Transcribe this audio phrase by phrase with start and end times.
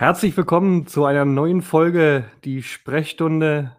[0.00, 3.76] Herzlich willkommen zu einer neuen Folge, die Sprechstunde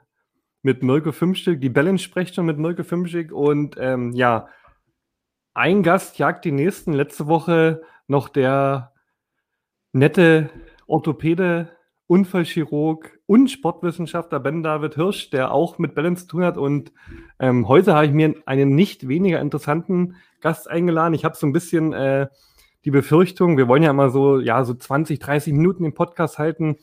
[0.62, 3.32] mit Mirko Fünfstück, die Balance-Sprechstunde mit Mirko Fünfstück.
[3.32, 4.48] Und ähm, ja,
[5.55, 6.94] ein Gast jagt die nächsten.
[6.94, 8.94] Letzte Woche noch der
[9.94, 10.52] nette
[10.86, 11.70] Orthopäde,
[12.05, 16.59] Unfallchirurg und Sportwissenschaftler Ben David Hirsch, der auch mit Balance zu tun hat.
[16.59, 16.94] Und
[17.40, 21.16] ähm, heute habe ich mir einen nicht weniger interessanten Gast eingeladen.
[21.16, 22.27] Ich habe so ein bisschen äh,
[22.85, 26.77] die Befürchtung, wir wollen ja immer so, ja, so 20, 30 Minuten den Podcast halten.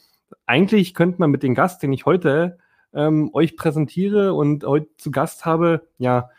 [0.46, 2.58] Eigentlich könnte man mit dem Gast, den ich heute
[2.92, 6.30] ähm, euch präsentiere und heute zu Gast habe, ja,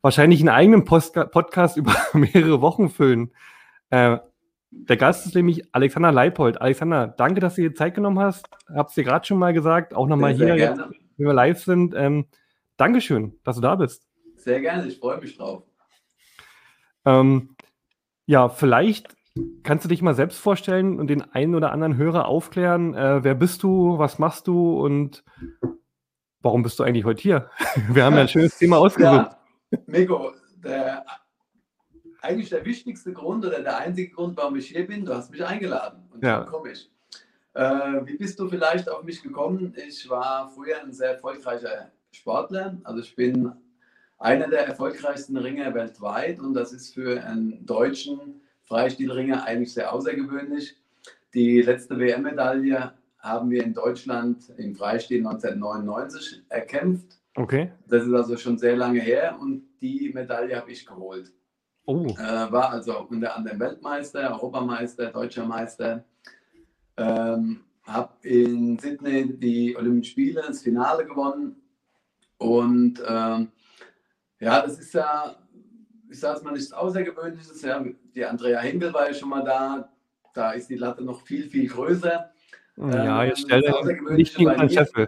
[0.00, 3.32] wahrscheinlich einen eigenen Post Podcast über mehrere Wochen füllen.
[3.90, 4.18] Äh,
[4.70, 6.60] der Gast ist nämlich Alexander Leipold.
[6.60, 8.48] Alexander, danke, dass du dir Zeit genommen hast.
[8.68, 10.80] Hab's dir gerade schon mal gesagt, auch nochmal hier, jetzt,
[11.16, 11.94] wenn wir live sind.
[11.96, 12.26] Ähm,
[12.76, 14.06] Dankeschön, dass du da bist.
[14.36, 15.62] Sehr gerne, ich freue mich drauf.
[17.04, 17.53] Ähm,
[18.26, 19.14] ja, vielleicht
[19.62, 22.94] kannst du dich mal selbst vorstellen und den einen oder anderen Hörer aufklären.
[22.94, 25.24] Äh, wer bist du, was machst du und
[26.40, 27.50] warum bist du eigentlich heute hier?
[27.88, 29.36] Wir haben ja ein schönes Thema ausgesucht.
[29.70, 31.04] Ja, Mego, der,
[32.20, 35.44] eigentlich der wichtigste Grund oder der einzige Grund, warum ich hier bin, du hast mich
[35.44, 36.40] eingeladen und ja.
[36.40, 36.90] dann komme ich.
[37.54, 39.74] Äh, wie bist du vielleicht auf mich gekommen?
[39.86, 42.78] Ich war früher ein sehr erfolgreicher Sportler.
[42.84, 43.52] Also ich bin
[44.18, 50.76] einer der erfolgreichsten Ringer weltweit und das ist für einen deutschen Freistilringer eigentlich sehr außergewöhnlich.
[51.34, 57.18] Die letzte WM-Medaille haben wir in Deutschland im Freistil 1999 erkämpft.
[57.34, 57.72] Okay.
[57.88, 61.32] Das ist also schon sehr lange her und die Medaille habe ich geholt.
[61.86, 62.06] Oh.
[62.06, 66.04] Äh, war also unter anderem Weltmeister, Europameister, Deutscher Meister.
[66.96, 71.56] Ähm, habe in Sydney die Olympischen Spiele, das Finale gewonnen
[72.38, 73.48] und ähm,
[74.40, 75.36] ja, das ist ja,
[76.10, 77.62] ich sage es mal, nichts Außergewöhnliches.
[77.62, 77.84] Ja.
[78.14, 79.88] Die Andrea Henkel war ja schon mal da.
[80.34, 82.30] Da ist die Latte noch viel, viel größer.
[82.76, 85.06] Ja, ähm, jetzt stelle nicht gegen den Scheffel.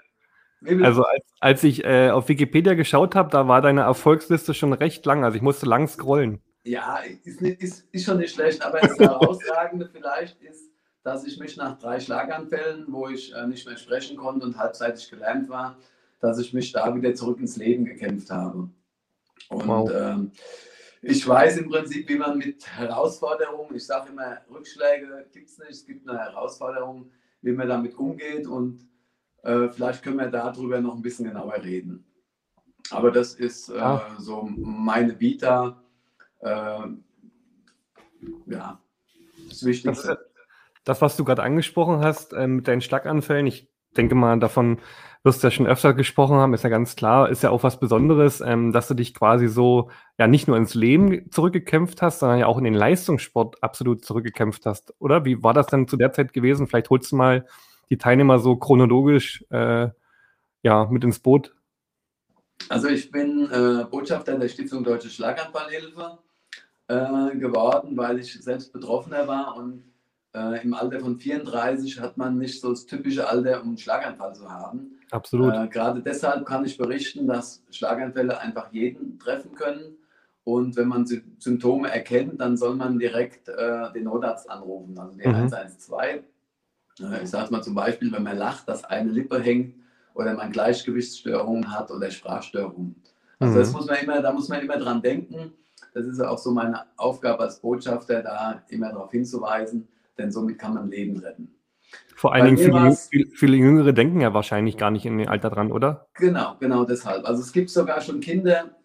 [0.82, 5.04] Also als, als ich äh, auf Wikipedia geschaut habe, da war deine Erfolgsliste schon recht
[5.04, 5.24] lang.
[5.24, 6.40] Also ich musste lang scrollen.
[6.64, 10.70] Ja, ist, nicht, ist, ist schon nicht schlecht, aber das Herausragende vielleicht ist,
[11.04, 15.08] dass ich mich nach drei Schlaganfällen, wo ich äh, nicht mehr sprechen konnte und halbseitig
[15.08, 15.76] gelähmt war,
[16.20, 18.68] dass ich mich da wieder zurück ins Leben gekämpft habe.
[19.48, 19.90] Und wow.
[19.92, 20.32] ähm,
[21.02, 25.70] ich weiß im Prinzip, wie man mit Herausforderungen, ich sage immer, Rückschläge gibt es nicht,
[25.70, 28.88] es gibt nur Herausforderungen, wie man damit umgeht und
[29.42, 32.04] äh, vielleicht können wir darüber noch ein bisschen genauer reden.
[32.90, 34.16] Aber das ist äh, ah.
[34.18, 35.82] so meine Vita.
[36.40, 36.88] Äh,
[38.46, 38.80] ja,
[39.48, 40.08] das Wichtigste.
[40.08, 40.18] Das,
[40.84, 44.78] das was du gerade angesprochen hast äh, mit deinen Schlaganfällen, ich denke mal, davon
[45.24, 47.80] wirst du ja schon öfter gesprochen haben, ist ja ganz klar, ist ja auch was
[47.80, 52.38] Besonderes, ähm, dass du dich quasi so ja nicht nur ins Leben zurückgekämpft hast, sondern
[52.38, 55.24] ja auch in den Leistungssport absolut zurückgekämpft hast, oder?
[55.24, 56.68] Wie war das denn zu der Zeit gewesen?
[56.68, 57.46] Vielleicht holst du mal
[57.90, 59.88] die Teilnehmer so chronologisch äh,
[60.62, 61.54] ja, mit ins Boot.
[62.68, 66.18] Also ich bin äh, Botschafter der Stiftung Deutsche Schlaganfallhilfe
[66.88, 69.84] äh, geworden, weil ich selbst Betroffener war und
[70.36, 74.34] äh, im Alter von 34 hat man nicht so das typische Alter, um einen Schlaganfall
[74.34, 74.98] zu haben.
[75.10, 75.54] Absolut.
[75.54, 79.96] Äh, gerade deshalb kann ich berichten, dass Schlaganfälle einfach jeden treffen können.
[80.44, 81.06] Und wenn man
[81.38, 85.36] Symptome erkennt, dann soll man direkt äh, den Notarzt anrufen, also den mhm.
[85.36, 86.22] 112.
[87.00, 89.74] Äh, ich sage mal zum Beispiel, wenn man lacht, dass eine Lippe hängt
[90.14, 92.94] oder man Gleichgewichtsstörungen hat oder Sprachstörungen.
[93.38, 93.58] Also mhm.
[93.58, 95.52] das muss man immer, da muss man immer dran denken.
[95.94, 99.88] Das ist auch so meine Aufgabe als Botschafter, da immer darauf hinzuweisen,
[100.18, 101.56] denn somit kann man Leben retten.
[102.14, 105.70] Vor allen Dingen viele, viele, Jüngere denken ja wahrscheinlich gar nicht in dem Alter dran,
[105.70, 106.08] oder?
[106.14, 107.26] Genau, genau deshalb.
[107.26, 108.76] Also es gibt sogar schon Kinder,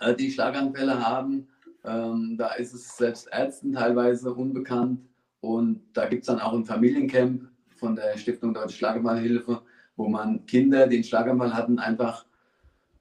[0.00, 1.48] äh, die Schlaganfälle haben.
[1.84, 5.00] Ähm, da ist es selbst Ärzten teilweise unbekannt.
[5.40, 9.62] Und da gibt es dann auch ein Familiencamp von der Stiftung Deutsche Schlaganfallhilfe,
[9.96, 12.24] wo man Kinder, die einen Schlaganfall hatten, einfach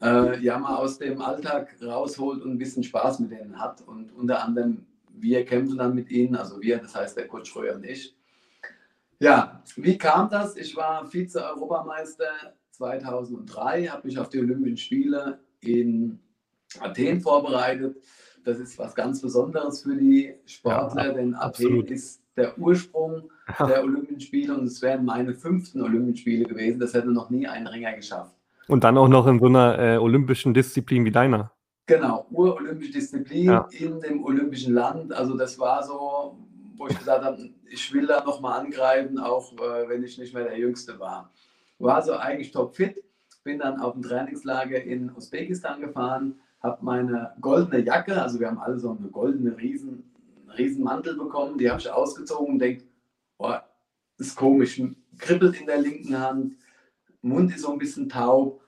[0.01, 3.81] äh, ja mal aus dem Alltag rausholt und ein bisschen Spaß mit denen hat.
[3.81, 7.75] Und unter anderem wir kämpfen dann mit ihnen, also wir, das heißt der Coach Schröer
[7.75, 8.15] und ich.
[9.19, 10.57] Ja, wie kam das?
[10.57, 16.19] Ich war Vize-Europameister 2003, habe mich auf die Olympischen Spiele in
[16.79, 17.97] Athen vorbereitet.
[18.43, 23.29] Das ist was ganz Besonderes für die Sportler, ja, denn Athen ist der Ursprung
[23.59, 26.79] der Olympischen Spiele und es wären meine fünften Olympischen Spiele gewesen.
[26.79, 28.35] Das hätte noch nie ein Ringer geschafft.
[28.67, 31.51] Und dann auch noch in so einer äh, olympischen Disziplin wie deiner.
[31.91, 33.67] Genau, urolympische Disziplin ja.
[33.71, 35.11] in dem olympischen Land.
[35.11, 36.37] Also das war so,
[36.77, 40.45] wo ich gesagt habe, ich will da nochmal angreifen, auch äh, wenn ich nicht mehr
[40.45, 41.33] der Jüngste war.
[41.79, 43.03] War so eigentlich topfit,
[43.43, 48.59] bin dann auf ein Trainingslager in Usbekistan gefahren, habe meine goldene Jacke, also wir haben
[48.59, 50.09] alle so eine goldene riesen,
[50.57, 52.85] riesen Mantel bekommen, die habe ich ausgezogen und denke,
[53.37, 53.65] boah,
[54.17, 54.81] ist komisch,
[55.17, 56.55] kribbelt in der linken Hand,
[57.21, 58.63] Mund ist so ein bisschen taub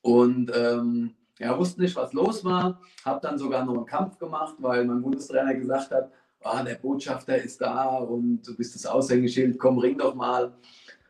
[0.00, 2.80] und ähm, ja, wusste nicht, was los war.
[3.04, 6.10] Habe dann sogar noch einen Kampf gemacht, weil mein Bundestrainer gesagt hat,
[6.42, 10.52] ah, der Botschafter ist da und du bist das Aushängeschild, komm, ring doch mal.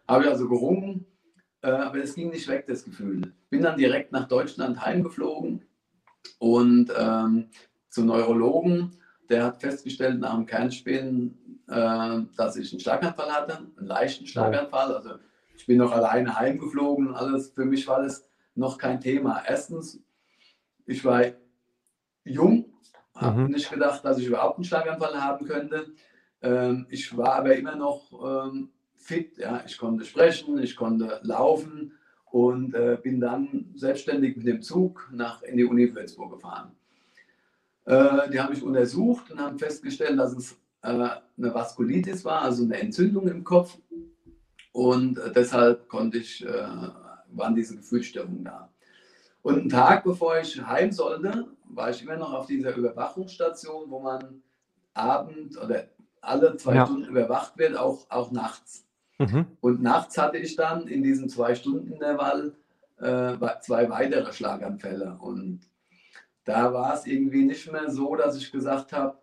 [0.07, 1.07] Habe ich also gerungen,
[1.63, 3.33] äh, aber es ging nicht weg, das Gefühl.
[3.51, 5.65] Bin dann direkt nach Deutschland heimgeflogen
[6.39, 7.49] und ähm,
[7.91, 8.97] zu Neurologen.
[9.29, 14.95] Der hat festgestellt nach dem Kernspinnen, äh, dass ich einen Schlaganfall hatte, einen leichten Schlaganfall.
[14.95, 15.11] Also
[15.57, 17.51] ich bin noch alleine heimgeflogen und alles.
[17.51, 19.43] Für mich war das noch kein Thema.
[19.47, 20.01] Erstens,
[20.89, 21.23] ich war
[22.25, 22.65] jung,
[23.15, 23.51] habe mhm.
[23.51, 25.93] nicht gedacht, dass ich überhaupt einen Schlaganfall haben könnte.
[26.41, 29.37] Ähm, ich war aber immer noch ähm, fit.
[29.39, 29.63] Ja.
[29.67, 31.93] Ich konnte sprechen, ich konnte laufen
[32.31, 36.73] und äh, bin dann selbstständig mit dem Zug nach, in die Uni Würzburg gefahren.
[37.85, 40.53] Äh, die haben mich untersucht und haben festgestellt, dass es
[40.83, 41.21] äh, eine
[41.55, 43.79] Vaskulitis war, also eine Entzündung im Kopf.
[44.73, 46.69] Und äh, deshalb konnte ich, äh,
[47.31, 48.71] waren diese Gefühlsstörungen da.
[49.43, 54.01] Und einen Tag bevor ich heim sollte, war ich immer noch auf dieser Überwachungsstation, wo
[54.01, 54.43] man
[54.95, 55.85] abend oder
[56.21, 56.87] alle zwei ja.
[56.87, 58.85] Stunden überwacht wird, auch, auch nachts.
[59.19, 59.47] Mhm.
[59.61, 62.55] Und nachts hatte ich dann in diesem zwei Stunden Intervall
[63.01, 65.17] äh, zwei weitere Schlaganfälle.
[65.21, 65.61] Und
[66.45, 69.19] da war es irgendwie nicht mehr so, dass ich gesagt habe,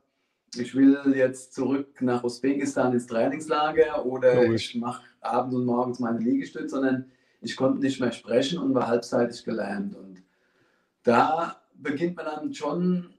[0.55, 4.75] ich will jetzt zurück nach Usbekistan ins Trainingslager oder Logisch.
[4.75, 8.87] ich mache abends und morgens meine Liegestütze, sondern ich konnte nicht mehr sprechen und war
[8.87, 9.95] halbseitig gelähmt.
[11.05, 13.13] Da beginnt man dann schon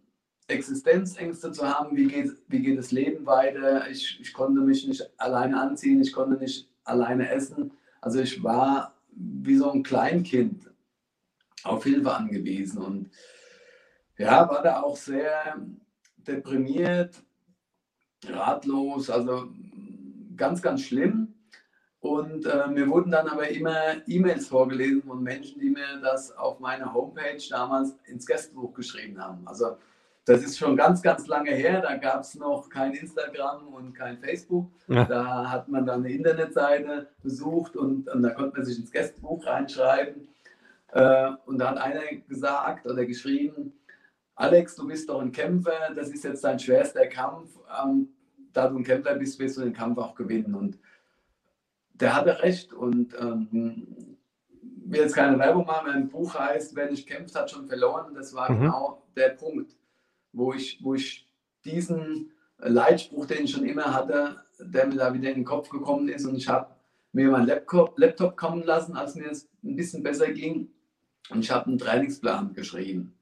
[0.48, 3.88] Existenzängste zu haben, wie geht, wie geht das Leben weiter.
[3.88, 7.70] Ich, ich konnte mich nicht alleine anziehen, ich konnte nicht alleine essen.
[8.00, 10.68] Also ich war wie so ein Kleinkind
[11.62, 13.10] auf Hilfe angewiesen und
[14.18, 15.56] ja, war da auch sehr
[16.16, 17.22] deprimiert,
[18.26, 19.48] ratlos, also
[20.36, 21.35] ganz, ganz schlimm.
[22.06, 23.74] Und äh, mir wurden dann aber immer
[24.06, 29.46] E-Mails vorgelesen von Menschen, die mir das auf meiner Homepage damals ins Gästebuch geschrieben haben.
[29.46, 29.76] Also
[30.24, 31.80] das ist schon ganz, ganz lange her.
[31.80, 34.68] Da gab es noch kein Instagram und kein Facebook.
[34.88, 35.04] Ja.
[35.04, 39.46] Da hat man dann eine Internetseite besucht und, und da konnte man sich ins Gästebuch
[39.46, 40.28] reinschreiben.
[40.92, 43.72] Äh, und da hat einer gesagt oder geschrieben,
[44.34, 47.50] Alex, du bist doch ein Kämpfer, das ist jetzt dein schwerster Kampf.
[47.82, 48.08] Ähm,
[48.52, 50.54] da du ein Kämpfer bist, wirst du den Kampf auch gewinnen.
[50.54, 50.78] Und
[52.00, 52.72] der hatte recht.
[52.72, 54.16] Und ähm,
[54.84, 58.14] will jetzt keine Werbung machen, mein Buch heißt, wer nicht kämpft, hat schon verloren.
[58.14, 58.60] Das war mhm.
[58.60, 59.76] genau der Punkt
[60.36, 61.26] wo ich, wo ich
[61.64, 66.08] diesen Leitspruch, den ich schon immer hatte, der mir da wieder in den Kopf gekommen
[66.08, 66.68] ist und ich habe
[67.12, 70.68] mir meinen Laptop, Laptop kommen lassen, als mir es ein bisschen besser ging
[71.30, 73.14] und ich habe einen Trainingsplan geschrieben.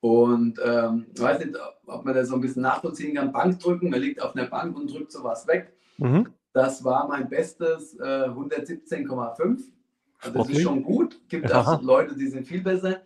[0.00, 1.56] Und ähm, ich weiß nicht,
[1.86, 3.32] ob man das so ein bisschen nachvollziehen kann.
[3.32, 5.72] Bank drücken, man liegt auf einer Bank und drückt sowas weg.
[5.96, 6.28] Mhm.
[6.56, 9.60] Das war mein bestes äh, 117,5.
[10.20, 11.20] Also das ist schon gut.
[11.28, 11.60] Gibt ja.
[11.60, 13.02] auch Leute, die sind viel besser.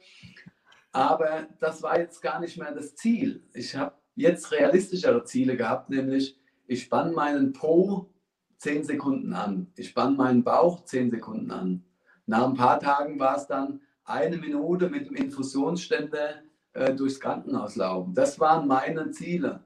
[0.93, 3.43] Aber das war jetzt gar nicht mehr das Ziel.
[3.53, 6.39] Ich habe jetzt realistischere Ziele gehabt, nämlich
[6.69, 8.15] ich spann meinen Po
[8.59, 9.73] 10 Sekunden an.
[9.75, 11.83] Ich spann meinen Bauch 10 Sekunden an.
[12.27, 16.43] Nach ein paar Tagen war es dann eine Minute mit dem Infusionsständer
[16.75, 18.15] äh, durchs Krankenhaus laufen.
[18.15, 19.65] Das waren meine Ziele.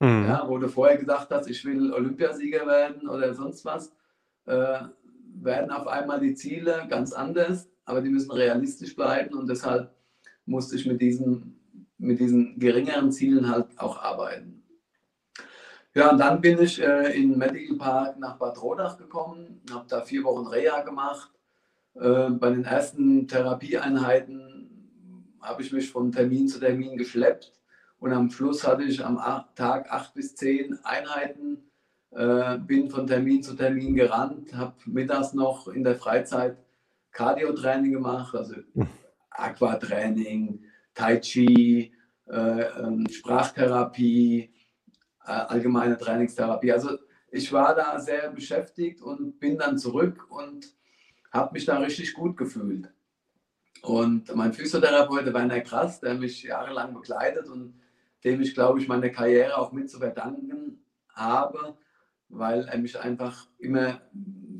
[0.00, 0.26] Mhm.
[0.26, 3.92] Ja, wo du vorher gedacht hast, ich will Olympiasieger werden oder sonst was,
[4.44, 4.80] äh,
[5.34, 9.94] werden auf einmal die Ziele ganz anders, aber die müssen realistisch bleiben und deshalb
[10.44, 11.60] musste ich mit diesen,
[11.98, 14.62] mit diesen geringeren Zielen halt auch arbeiten.
[15.94, 20.02] Ja, und dann bin ich äh, in Medical Park nach Bad Rodach gekommen, habe da
[20.02, 21.30] vier Wochen Reha gemacht.
[21.94, 27.55] Äh, bei den ersten Therapieeinheiten habe ich mich von Termin zu Termin geschleppt
[27.98, 29.18] und am Schluss hatte ich am
[29.54, 31.70] Tag acht bis zehn Einheiten,
[32.10, 36.58] äh, bin von Termin zu Termin gerannt, habe mittags noch in der Freizeit
[37.12, 38.56] Cardio-Training gemacht, also.
[39.30, 41.92] Aquatraining, Tai Chi,
[42.26, 44.50] äh, ähm, Sprachtherapie,
[45.24, 46.72] äh, allgemeine Trainingstherapie.
[46.72, 46.98] Also
[47.30, 50.66] ich war da sehr beschäftigt und bin dann zurück und
[51.32, 52.90] habe mich da richtig gut gefühlt.
[53.82, 57.74] Und mein Physiotherapeut Werner Krass, der mich jahrelang begleitet und
[58.24, 61.76] dem ich, glaube ich, meine Karriere auch mit zu verdanken habe,
[62.28, 64.00] weil er mich einfach immer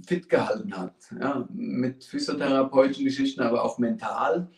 [0.07, 0.95] fit gehalten hat.
[1.21, 4.49] Ja, mit physiotherapeutischen Geschichten, aber auch mental.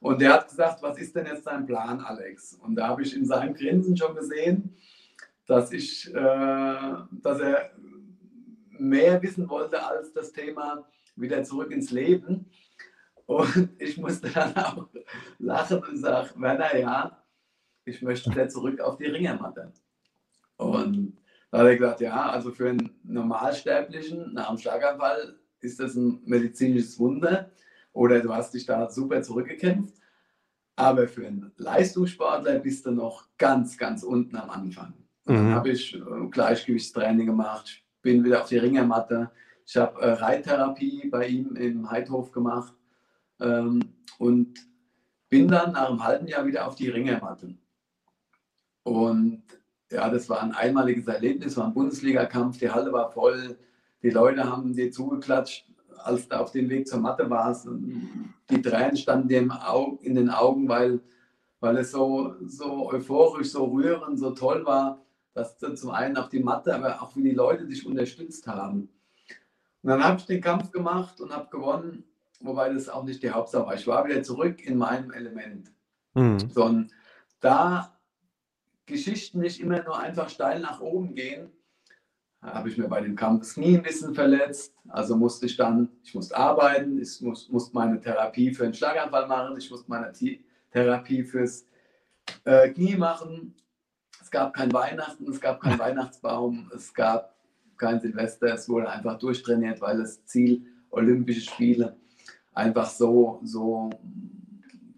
[0.00, 2.54] Und der hat gesagt, was ist denn jetzt dein Plan, Alex?
[2.62, 4.76] Und da habe ich in seinem Grinsen schon gesehen,
[5.46, 7.70] dass, ich, äh, dass er
[8.68, 10.86] mehr wissen wollte als das Thema
[11.16, 12.50] wieder zurück ins Leben.
[13.26, 14.88] Und ich musste dann auch
[15.38, 17.23] lachen und sagen, Werner, ja,
[17.84, 19.72] ich möchte wieder zurück auf die Ringermatte.
[20.56, 21.16] Und
[21.54, 26.20] Da hat er gesagt, ja, also für einen Normalsterblichen nach einem Schlaganfall ist das ein
[26.24, 27.52] medizinisches Wunder
[27.92, 29.94] oder du hast dich da super zurückgekämpft.
[30.74, 34.94] Aber für einen Leistungssportler bist du noch ganz, ganz unten am Anfang.
[35.26, 35.34] Mhm.
[35.34, 39.30] Dann habe ich äh, Gleichgewichtstraining gemacht, bin wieder auf die Ringermatte.
[39.64, 42.74] Ich habe äh, Reittherapie bei ihm im Heidhof gemacht
[43.40, 43.80] ähm,
[44.18, 44.58] und
[45.28, 47.54] bin dann nach einem halben Jahr wieder auf die Ringermatte.
[48.84, 49.42] Und
[49.90, 53.58] ja, das war ein einmaliges Erlebnis, war ein Bundesligakampf, die Halle war voll,
[54.02, 55.66] die Leute haben dir zugeklatscht,
[56.04, 57.66] als du auf dem Weg zur Matte warst.
[58.50, 59.40] die Tränen standen dir
[60.02, 61.00] in den Augen, weil,
[61.60, 65.00] weil es so, so euphorisch, so rührend, so toll war,
[65.32, 68.88] dass du zum einen auf die Matte, aber auch wie die Leute dich unterstützt haben.
[69.82, 72.04] Und dann habe ich den Kampf gemacht und habe gewonnen,
[72.40, 73.74] wobei das auch nicht die Hauptsache war.
[73.74, 75.72] Ich war wieder zurück in meinem Element.
[76.14, 76.38] Mhm.
[76.50, 76.90] So, und
[77.40, 77.93] da
[78.86, 81.50] Geschichten nicht immer nur einfach steil nach oben gehen,
[82.52, 84.74] habe ich mir bei dem Kampf das Knie ein bisschen verletzt.
[84.88, 89.26] Also musste ich dann, ich musste arbeiten, ich muss, musste meine Therapie für einen Schlaganfall
[89.26, 90.12] machen, ich musste meine
[90.70, 91.66] Therapie fürs
[92.44, 93.54] äh, Knie machen.
[94.20, 97.34] Es gab kein Weihnachten, es gab keinen Weihnachtsbaum, es gab
[97.76, 101.96] kein Silvester, es wurde einfach durchtrainiert, weil das Ziel Olympische Spiele
[102.52, 103.90] einfach so, so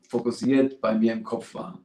[0.09, 1.79] fokussiert bei mir im Kopf war.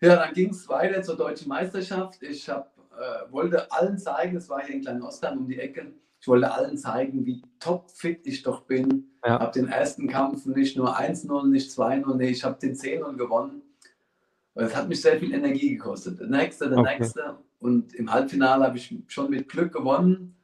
[0.00, 2.22] Ja, dann ging es weiter zur deutschen Meisterschaft.
[2.22, 6.28] Ich hab, äh, wollte allen zeigen, es war hier in Klein-Ostheim um die Ecke, ich
[6.28, 9.10] wollte allen zeigen, wie topfit ich doch bin.
[9.24, 9.38] Ja.
[9.40, 13.62] Habe den ersten Kampf nicht nur 1-0, nicht 2-0, nee, ich habe den 10-0 gewonnen.
[14.54, 16.18] Es hat mich sehr viel Energie gekostet.
[16.18, 16.98] Der nächste, der okay.
[16.98, 17.36] nächste.
[17.58, 20.34] Und im Halbfinale habe ich schon mit Glück gewonnen.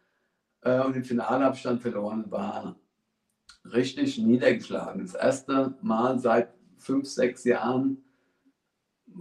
[0.61, 2.31] Äh, und im Finale habe ich dann verloren.
[2.31, 2.77] War
[3.65, 5.03] richtig niedergeschlagen.
[5.03, 8.05] Das erste Mal seit fünf, sechs Jahren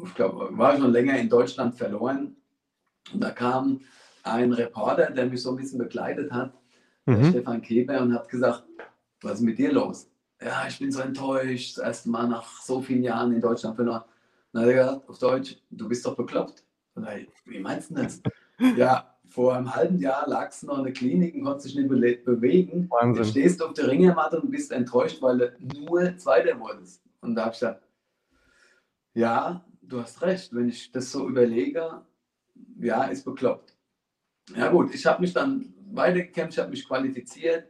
[0.06, 2.36] ich glaube, war schon länger in Deutschland verloren.
[3.14, 3.82] Und da kam
[4.24, 6.54] ein Reporter, der mich so ein bisschen begleitet hat,
[7.06, 7.30] mhm.
[7.30, 8.64] Stefan Keber, und hat gesagt,
[9.22, 10.10] was ist mit dir los?
[10.42, 14.04] Ja, ich bin so enttäuscht, das erste Mal nach so vielen Jahren in Deutschland verloren.
[14.54, 16.64] Dann hat er gesagt, auf Deutsch, du bist doch bekloppt.
[17.18, 18.22] Ich, wie meinst du das?
[18.78, 21.90] ja, vor einem halben Jahr lagst du noch in der Klinik und konntest dich nicht
[21.90, 22.90] be bewegen.
[22.90, 23.24] Wahnsinn.
[23.24, 27.02] Du stehst auf der Ringermatte und bist enttäuscht, weil du nur Zweiter wurdest.
[27.22, 27.84] Und da habe ich gesagt,
[29.14, 32.02] ja, du hast recht, wenn ich das so überlege,
[32.80, 33.76] ja, ist bekloppt.
[34.56, 37.68] Ja gut, ich habe mich dann weitergekämpft, ich habe mich qualifiziert,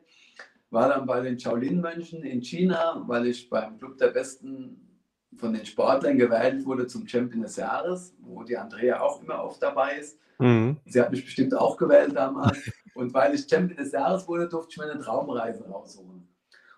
[0.70, 4.88] war dann bei den Shaolin-Mönchen in China, weil ich beim Club der Besten
[5.36, 9.62] von den Sportlern gewählt wurde zum Champion des Jahres, wo die Andrea auch immer oft
[9.62, 10.18] dabei ist.
[10.40, 10.78] Mhm.
[10.86, 12.58] Sie hat mich bestimmt auch gewählt damals.
[12.94, 16.28] Und weil ich Champion des Jahres wurde, durfte ich mir eine Traumreise rausholen.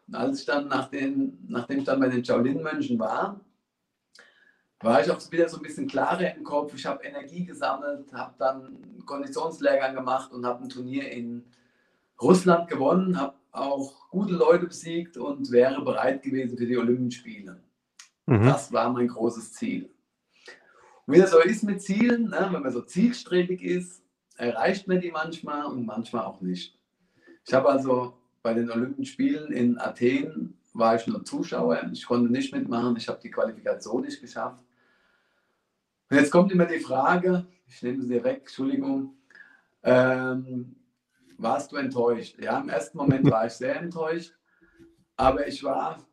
[0.08, 3.40] Und als ich dann, nach den, nachdem ich dann bei den Shaolin-Mönchen war,
[4.84, 6.74] war ich auch wieder so ein bisschen klarer im Kopf.
[6.76, 11.44] Ich habe Energie gesammelt, habe dann Konditionslehrgang gemacht und habe ein Turnier in
[12.22, 17.60] Russland gewonnen, habe auch gute Leute besiegt und wäre bereit gewesen für die Olympischen Spiele.
[18.26, 18.46] Mhm.
[18.46, 19.90] Das war mein großes Ziel.
[21.06, 24.02] Und wie das so ist mit Zielen, ne, wenn man so zielstrebig ist,
[24.36, 26.78] erreicht man die manchmal und manchmal auch nicht.
[27.46, 31.90] Ich habe also bei den Olympischen Spielen in Athen war ich nur Zuschauer.
[31.92, 32.96] Ich konnte nicht mitmachen.
[32.98, 34.64] Ich habe die Qualifikation nicht geschafft.
[36.14, 39.18] Und jetzt kommt immer die Frage, ich nehme sie weg, Entschuldigung,
[39.82, 40.76] ähm,
[41.40, 42.38] warst du enttäuscht?
[42.40, 44.32] Ja, im ersten Moment war ich sehr enttäuscht,
[45.16, 46.06] aber ich war,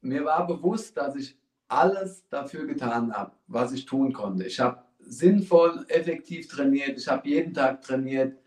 [0.00, 4.44] mir war bewusst, dass ich alles dafür getan habe, was ich tun konnte.
[4.44, 8.38] Ich habe sinnvoll, effektiv trainiert, ich habe jeden Tag trainiert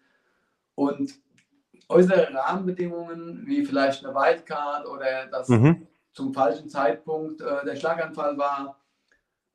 [0.75, 1.13] und
[1.89, 5.87] äußere Rahmenbedingungen wie vielleicht eine Wildcard oder dass mhm.
[6.13, 8.78] zum falschen Zeitpunkt äh, der Schlaganfall war,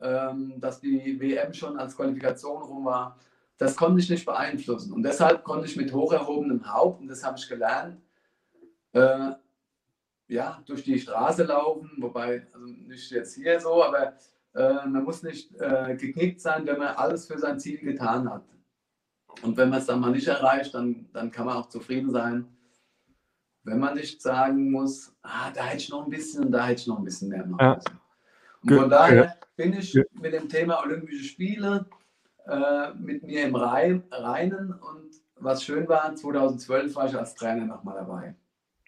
[0.04, 3.18] ähm, dass die WM schon als Qualifikation rum war.
[3.56, 4.92] Das konnte ich nicht beeinflussen.
[4.92, 8.00] Und deshalb konnte ich mit hoch erhobenem Haupt, und das habe ich gelernt,
[8.92, 9.30] äh,
[10.28, 14.14] ja, durch die Straße laufen, wobei, also nicht jetzt hier so, aber
[14.54, 18.44] äh, man muss nicht äh, geknickt sein, wenn man alles für sein Ziel getan hat.
[19.42, 22.46] Und wenn man es dann mal nicht erreicht, dann, dann kann man auch zufrieden sein,
[23.62, 26.86] wenn man nicht sagen muss, ah, da hätte ich noch ein bisschen, da hätte ich
[26.86, 27.80] noch ein bisschen mehr machen ja.
[28.62, 30.02] Und von daher bin ich ja.
[30.12, 31.86] mit dem Thema Olympische Spiele
[32.46, 37.96] äh, mit mir im Reinen und was schön war, 2012 war ich als Trainer nochmal
[37.96, 38.34] dabei.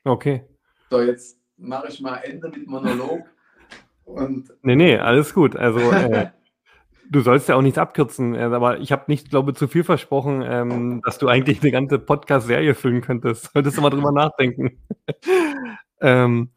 [0.04, 0.44] Okay.
[0.90, 3.22] So, jetzt mache ich mal Ende mit Monolog.
[4.04, 5.56] Und nee, nee, alles gut.
[5.56, 6.28] Also äh,
[7.10, 10.42] du sollst ja auch nichts abkürzen, äh, aber ich habe nicht, glaube zu viel versprochen,
[10.42, 13.50] ähm, dass du eigentlich eine ganze Podcast-Serie füllen könntest.
[13.52, 14.78] Solltest du mal drüber nachdenken.
[16.00, 16.50] ähm,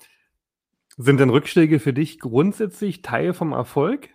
[1.06, 4.10] sind denn Rückschläge für dich grundsätzlich Teil vom Erfolg?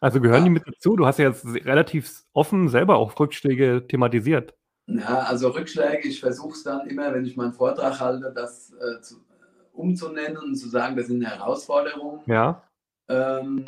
[0.00, 0.94] Also gehören die mit dazu?
[0.94, 4.54] Du hast ja jetzt relativ offen selber auch Rückschläge thematisiert.
[4.86, 9.00] Ja, also Rückschläge, ich versuche es dann immer, wenn ich meinen Vortrag halte, das äh,
[9.00, 9.16] zu,
[9.72, 12.20] umzunennen und zu sagen, das sind Herausforderungen.
[12.26, 12.62] Ja.
[13.08, 13.64] Ähm,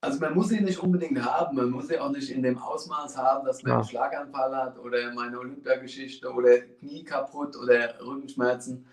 [0.00, 3.16] also man muss sie nicht unbedingt haben, man muss sie auch nicht in dem Ausmaß
[3.16, 3.76] haben, dass man ja.
[3.78, 8.86] einen Schlaganfall hat oder meine Olympiageschichte oder Knie kaputt oder Rückenschmerzen.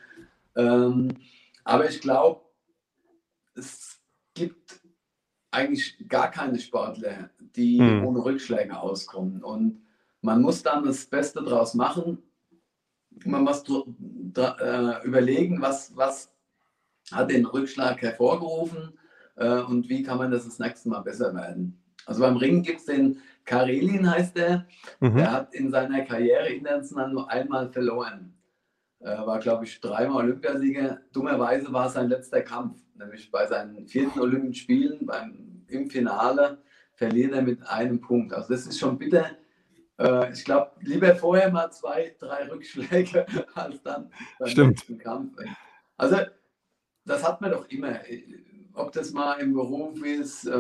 [0.56, 1.18] Ähm,
[1.64, 2.42] aber ich glaube,
[3.56, 4.00] es
[4.34, 4.82] gibt
[5.52, 8.06] eigentlich gar keine Sportler, die hm.
[8.06, 9.44] ohne Rückschläge auskommen.
[9.44, 9.86] Und
[10.22, 12.20] man muss dann das Beste draus machen.
[13.26, 16.32] Man muss äh, überlegen, was, was
[17.12, 18.98] hat den Rückschlag hervorgerufen
[19.36, 21.78] äh, und wie kann man das das nächste Mal besser werden.
[22.06, 24.66] Also beim Ringen gibt es den Karelin, heißt der.
[25.00, 25.18] Mhm.
[25.18, 28.34] Der hat in seiner Karriere international nur einmal verloren.
[29.04, 31.00] Äh, war, glaube ich, dreimal Olympiasieger.
[31.12, 36.62] Dummerweise war es sein letzter Kampf, nämlich bei seinen vierten Olympischen Spielen beim, im Finale
[36.94, 38.32] verliert er mit einem Punkt.
[38.32, 39.32] Also das ist schon bitter.
[39.98, 44.78] Äh, ich glaube, lieber vorher mal zwei, drei Rückschläge als dann beim Stimmt.
[44.78, 45.36] letzten Kampf.
[45.98, 46.18] Also
[47.06, 48.00] das hat man doch immer.
[48.74, 50.54] Ob das mal im Beruf ist, äh,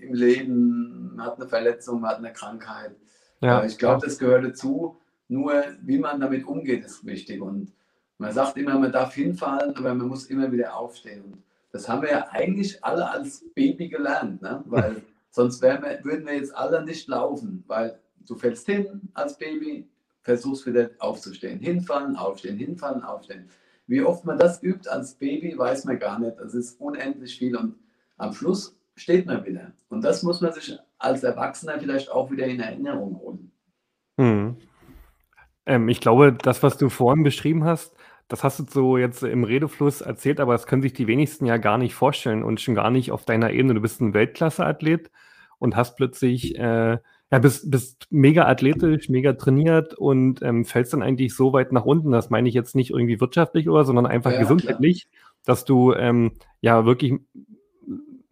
[0.00, 2.96] im Leben, man hat eine Verletzung, man hat eine Krankheit.
[3.42, 5.01] Ja, ich glaube, das gehört dazu.
[5.28, 7.40] Nur wie man damit umgeht, ist wichtig.
[7.40, 7.72] Und
[8.18, 11.22] man sagt immer, man darf hinfallen, aber man muss immer wieder aufstehen.
[11.24, 14.62] Und das haben wir ja eigentlich alle als Baby gelernt, ne?
[14.66, 19.88] weil sonst wir, würden wir jetzt alle nicht laufen, weil du fällst hin als Baby,
[20.20, 23.48] versuchst wieder aufzustehen, hinfallen, aufstehen, hinfallen, aufstehen.
[23.86, 26.38] Wie oft man das übt als Baby, weiß man gar nicht.
[26.38, 27.74] Das ist unendlich viel und
[28.16, 29.72] am Schluss steht man wieder.
[29.88, 33.52] Und das muss man sich als Erwachsener vielleicht auch wieder in Erinnerung holen.
[34.18, 34.56] Hm.
[35.66, 37.94] Ähm, ich glaube, das, was du vorhin beschrieben hast,
[38.28, 41.58] das hast du so jetzt im Redefluss erzählt, aber das können sich die wenigsten ja
[41.58, 43.74] gar nicht vorstellen und schon gar nicht auf deiner Ebene.
[43.74, 45.10] Du bist ein Weltklasse-Athlet
[45.58, 46.98] und hast plötzlich, äh,
[47.30, 51.84] ja, bist, bist mega athletisch, mega trainiert und ähm, fällst dann eigentlich so weit nach
[51.84, 52.10] unten.
[52.10, 55.32] Das meine ich jetzt nicht irgendwie wirtschaftlich oder, sondern einfach ja, gesundheitlich, klar.
[55.44, 57.14] dass du ähm, ja wirklich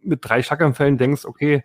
[0.01, 1.63] mit drei Schlaganfällen denkst, okay,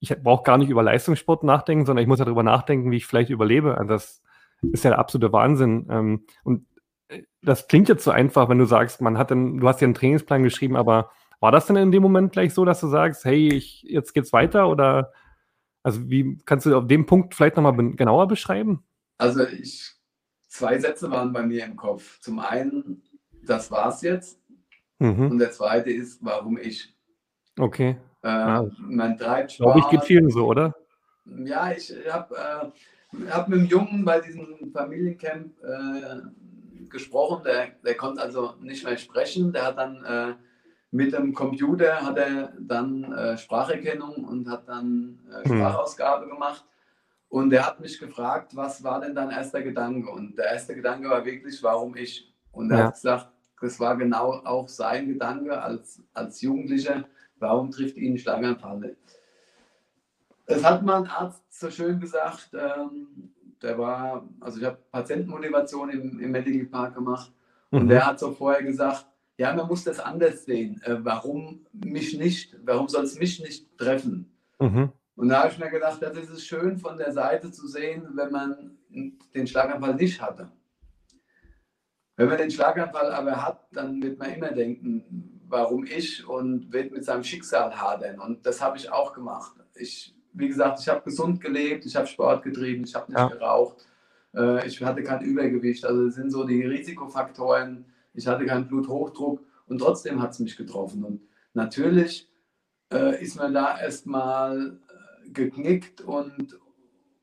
[0.00, 3.28] ich brauche gar nicht über Leistungssport nachdenken, sondern ich muss darüber nachdenken, wie ich vielleicht
[3.28, 3.76] überlebe.
[3.76, 4.22] Also das
[4.62, 5.86] ist ja der absolute Wahnsinn.
[5.90, 6.66] Ähm, und
[7.08, 9.86] äh, das klingt jetzt so einfach, wenn du sagst, man hat dann, du hast ja
[9.86, 13.24] einen Trainingsplan geschrieben, aber war das denn in dem Moment gleich so, dass du sagst,
[13.24, 15.12] hey, ich, jetzt geht's weiter oder
[15.82, 18.84] also wie kannst du auf dem Punkt vielleicht nochmal genauer beschreiben?
[19.18, 19.94] Also ich,
[20.48, 22.20] zwei Sätze waren bei mir im Kopf.
[22.20, 23.02] Zum einen,
[23.42, 24.38] das war's jetzt.
[24.98, 25.30] Mhm.
[25.30, 26.94] Und der zweite ist, warum ich.
[27.58, 27.96] Okay.
[28.22, 28.70] Äh, ah.
[28.78, 29.64] Man treibt Spaß.
[29.64, 30.74] Glaube ich, geht vielen so, oder?
[31.24, 32.70] Ja, ich habe äh,
[33.30, 38.96] habe mit dem Jungen bei diesem Familiencamp äh, gesprochen, der, der konnte also nicht mehr
[38.96, 39.52] sprechen.
[39.52, 40.34] Der hat dann äh,
[40.90, 45.56] mit dem Computer hat er dann äh, Spracherkennung und hat dann äh, hm.
[45.56, 46.64] Sprachausgabe gemacht.
[47.28, 50.10] Und er hat mich gefragt, was war denn dein erster Gedanke?
[50.10, 52.34] Und der erste Gedanke war wirklich, warum ich?
[52.50, 52.84] Und er ja.
[52.86, 53.28] hat gesagt,
[53.60, 57.04] das war genau auch sein Gedanke als, als Jugendlicher,
[57.38, 58.96] warum trifft ihn Schlaganfall?
[60.50, 62.50] Das hat mein Arzt so schön gesagt.
[62.54, 63.32] Ähm,
[63.62, 67.32] der war, also ich habe Patientenmotivation im, im Medical Park gemacht
[67.70, 67.88] und mhm.
[67.88, 70.82] der hat so vorher gesagt, ja, man muss das anders sehen.
[70.82, 72.56] Äh, warum mich nicht?
[72.64, 74.32] Warum soll es mich nicht treffen?
[74.58, 74.92] Mhm.
[75.14, 78.08] Und da habe ich mir gedacht, das ist es schön von der Seite zu sehen,
[78.14, 80.50] wenn man den Schlaganfall nicht hatte.
[82.16, 86.92] Wenn man den Schlaganfall aber hat, dann wird man immer denken, warum ich und wird
[86.92, 88.18] mit seinem Schicksal hadern.
[88.18, 89.54] Und das habe ich auch gemacht.
[89.74, 93.28] Ich wie gesagt, ich habe gesund gelebt, ich habe Sport getrieben, ich habe nicht ja.
[93.28, 93.86] geraucht,
[94.34, 95.84] äh, ich hatte kein Übergewicht.
[95.84, 97.84] Also das sind so die Risikofaktoren.
[98.14, 101.04] Ich hatte keinen Bluthochdruck und trotzdem hat es mich getroffen.
[101.04, 101.22] Und
[101.54, 102.28] natürlich
[102.92, 106.58] äh, ist man da erstmal äh, geknickt und,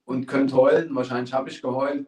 [0.05, 0.95] und könnte heulen.
[0.95, 2.07] Wahrscheinlich habe ich geheult.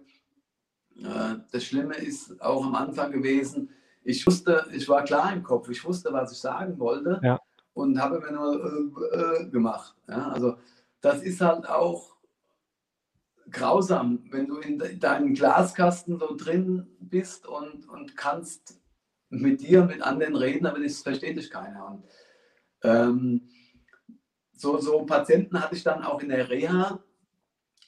[0.98, 3.70] Äh, das Schlimme ist auch am Anfang gewesen,
[4.04, 7.40] ich wusste, ich war klar im Kopf, ich wusste, was ich sagen wollte ja.
[7.74, 9.96] und habe mir nur äh, äh, gemacht.
[10.08, 10.30] Ja?
[10.30, 10.58] Also
[11.02, 12.16] das ist halt auch
[13.52, 18.80] grausam, wenn du in deinem Glaskasten so drin bist und, und kannst
[19.30, 21.88] mit dir, mit anderen reden, aber das versteht dich keiner.
[21.88, 22.04] Und,
[22.84, 23.50] ähm,
[24.54, 27.00] so, so Patienten hatte ich dann auch in der Reha,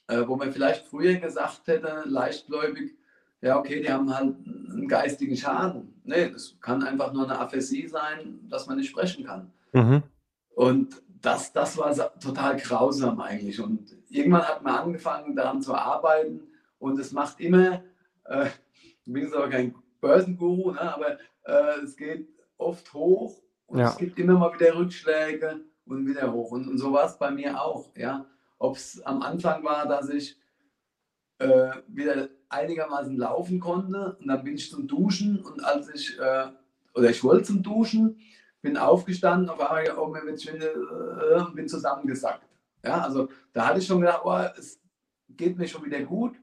[0.07, 2.97] äh, wo man vielleicht früher gesagt hätte, leichtgläubig,
[3.41, 5.99] ja, okay, die haben halt einen geistigen Schaden.
[6.03, 9.51] Nee, das kann einfach nur eine Aphasie sein, dass man nicht sprechen kann.
[9.73, 10.03] Mhm.
[10.55, 13.59] Und das, das war total grausam eigentlich.
[13.59, 16.41] Und irgendwann hat man angefangen, daran zu arbeiten.
[16.79, 17.83] Und es macht immer,
[18.25, 18.47] äh,
[19.03, 23.89] ich bin zwar kein Börsenguru, ne, aber äh, es geht oft hoch und ja.
[23.89, 25.61] es gibt immer mal wieder Rückschläge.
[25.85, 26.51] und wieder hoch.
[26.51, 27.95] Und, und so war es bei mir auch.
[27.95, 28.25] Ja?
[28.57, 30.37] Ob es am Anfang war, dass ich
[31.39, 36.47] äh, wieder einigermaßen laufen konnte und dann bin ich zum Duschen und als ich, äh,
[36.93, 38.19] oder ich wollte zum Duschen,
[38.61, 42.47] bin aufgestanden, auf einmal, oh, mir wird schwindel, äh, bin zusammengesackt.
[42.83, 44.79] Ja, also da hatte ich schon gedacht, oh, es
[45.29, 46.35] geht mir schon wieder gut,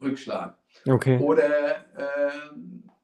[0.00, 0.56] Rückschlag.
[0.86, 1.18] Okay.
[1.18, 2.30] Oder äh,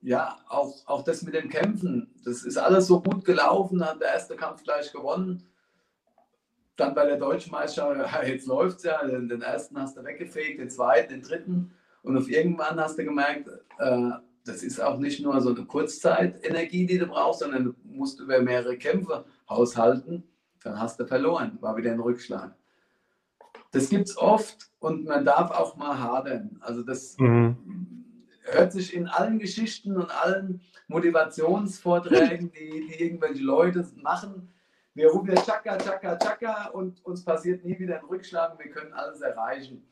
[0.03, 4.13] ja, auch, auch das mit dem Kämpfen, das ist alles so gut gelaufen, hat der
[4.13, 5.49] erste Kampf gleich gewonnen.
[6.77, 10.61] Dann bei der deutschen Meisterschaft, jetzt läuft es ja, den, den, ersten hast du weggefegt,
[10.61, 11.75] den zweiten, den dritten.
[12.03, 14.11] Und auf irgendwann hast du gemerkt, äh,
[14.45, 18.41] das ist auch nicht nur so eine Kurzzeitenergie, die du brauchst, sondern du musst über
[18.41, 20.25] mehrere Kämpfe haushalten.
[20.63, 22.55] Dann hast du verloren, war wieder ein Rückschlag.
[23.73, 26.59] Das gibt es oft und man darf auch mal hadern.
[26.61, 27.57] Also das mhm.
[28.43, 34.55] hört sich in allen Geschichten und allen Motivationsvorträgen, die, die irgendwelche Leute machen,
[34.95, 38.71] wir rufen ja Chaka, Chaka, Chaka und uns passiert nie wieder ein Rückschlag und wir
[38.71, 39.85] können alles erreichen.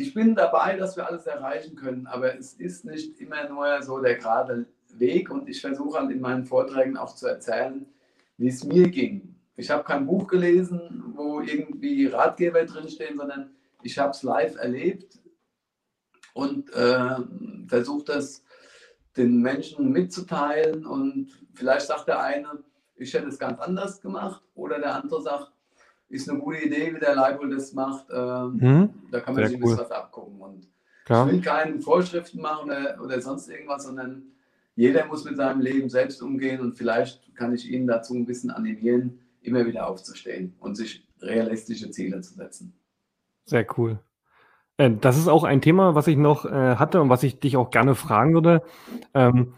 [0.00, 3.98] Ich bin dabei, dass wir alles erreichen können, aber es ist nicht immer nur so
[3.98, 7.84] der gerade Weg und ich versuche halt in meinen Vorträgen auch zu erzählen,
[8.36, 9.34] wie es mir ging.
[9.56, 13.50] Ich habe kein Buch gelesen, wo irgendwie Ratgeber drinstehen, sondern
[13.82, 15.18] ich habe es live erlebt
[16.32, 17.16] und äh,
[17.66, 18.44] versuche das
[19.16, 22.62] den Menschen mitzuteilen und vielleicht sagt der eine,
[22.94, 24.44] ich hätte es ganz anders gemacht.
[24.54, 25.50] Oder der andere sagt,
[26.08, 28.06] ist eine gute Idee, wie der Leibold das macht.
[28.10, 29.76] Ähm, hm, da kann man sich cool.
[29.76, 30.40] was abgucken.
[30.40, 30.66] Und
[31.04, 31.26] Klar.
[31.26, 34.22] ich will keine Vorschriften machen oder, oder sonst irgendwas, sondern
[34.74, 38.50] jeder muss mit seinem Leben selbst umgehen und vielleicht kann ich ihn dazu ein bisschen
[38.50, 42.72] animieren, immer wieder aufzustehen und sich realistische Ziele zu setzen.
[43.44, 43.98] Sehr cool.
[44.76, 47.56] Äh, das ist auch ein Thema, was ich noch äh, hatte und was ich dich
[47.56, 48.62] auch gerne fragen würde.
[49.14, 49.54] Ähm,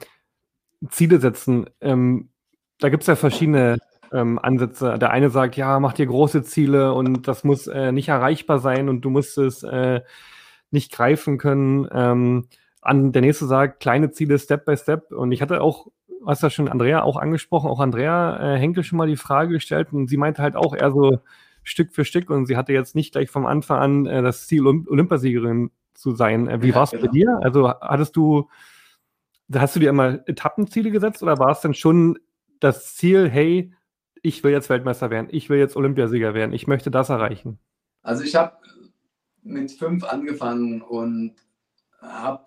[0.89, 1.69] Ziele setzen.
[1.81, 2.31] Ähm,
[2.79, 3.79] da gibt es ja verschiedene
[4.13, 4.99] ähm, Ansätze.
[4.99, 8.89] Der eine sagt, ja, mach dir große Ziele und das muss äh, nicht erreichbar sein
[8.89, 10.01] und du musst es äh,
[10.71, 11.89] nicht greifen können.
[11.93, 12.47] Ähm,
[12.83, 15.13] an, der nächste sagt, kleine Ziele Step by Step.
[15.13, 15.89] Und ich hatte auch,
[16.27, 19.93] hast ja schon Andrea auch angesprochen, auch Andrea äh, Henkel schon mal die Frage gestellt
[19.93, 21.21] und sie meinte halt auch eher so
[21.63, 24.67] Stück für Stück und sie hatte jetzt nicht gleich vom Anfang an äh, das Ziel,
[24.67, 26.49] Olympiasiegerin zu sein.
[26.49, 27.07] Äh, wie war es genau.
[27.07, 27.39] bei dir?
[27.43, 28.49] Also hattest du,
[29.55, 32.19] hast du dir immer Etappenziele gesetzt oder war es denn schon
[32.61, 33.73] das Ziel, hey,
[34.23, 37.59] ich will jetzt Weltmeister werden, ich will jetzt Olympiasieger werden, ich möchte das erreichen?
[38.03, 38.57] Also ich habe
[39.43, 41.35] mit fünf angefangen und
[42.01, 42.45] habe,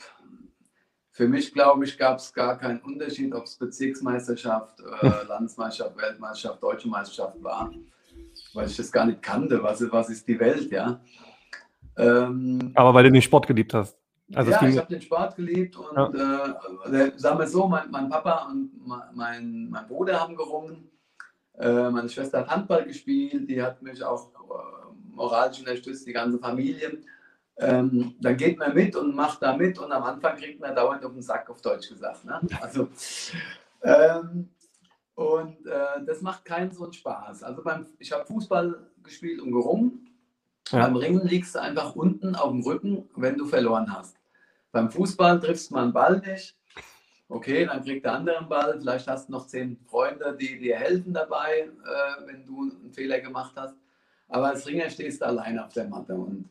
[1.11, 6.61] für mich glaube ich, gab es gar keinen Unterschied, ob es Bezirksmeisterschaft, äh, Landesmeisterschaft, Weltmeisterschaft,
[6.61, 7.71] Deutsche Meisterschaft war,
[8.53, 10.99] weil ich das gar nicht kannte, was, was ist die Welt, ja.
[11.97, 13.97] Ähm, Aber weil du den Sport geliebt hast.
[14.33, 16.55] Also ja, ich habe den Sport geliebt und ja.
[16.91, 18.71] äh, sagen wir so, mein, mein, Papa und
[19.13, 20.89] mein, mein Bruder haben gerungen.
[21.57, 26.39] Äh, meine Schwester hat Handball gespielt, die hat mich auch äh, moralisch unterstützt, die ganze
[26.39, 26.99] Familie.
[27.57, 31.05] Ähm, dann geht man mit und macht da mit und am Anfang kriegt man dauernd
[31.05, 32.25] auf den Sack, auf Deutsch gesagt.
[32.25, 32.41] Ne?
[32.59, 32.89] Also,
[33.83, 34.49] ähm,
[35.15, 37.43] und äh, das macht keinen so einen Spaß.
[37.43, 40.09] Also beim, ich habe Fußball gespielt und gerungen.
[40.71, 40.85] Ja.
[40.87, 44.15] Beim Ringen liegst du einfach unten auf dem Rücken, wenn du verloren hast.
[44.71, 46.57] Beim Fußball triffst mal einen Ball nicht.
[47.33, 48.77] Okay, dann kriegt der andere einen Ball.
[48.79, 53.19] Vielleicht hast du noch zehn Freunde, die dir helfen dabei, äh, wenn du einen Fehler
[53.21, 53.75] gemacht hast.
[54.27, 56.13] Aber als Ringer stehst du allein auf der Matte.
[56.13, 56.47] Und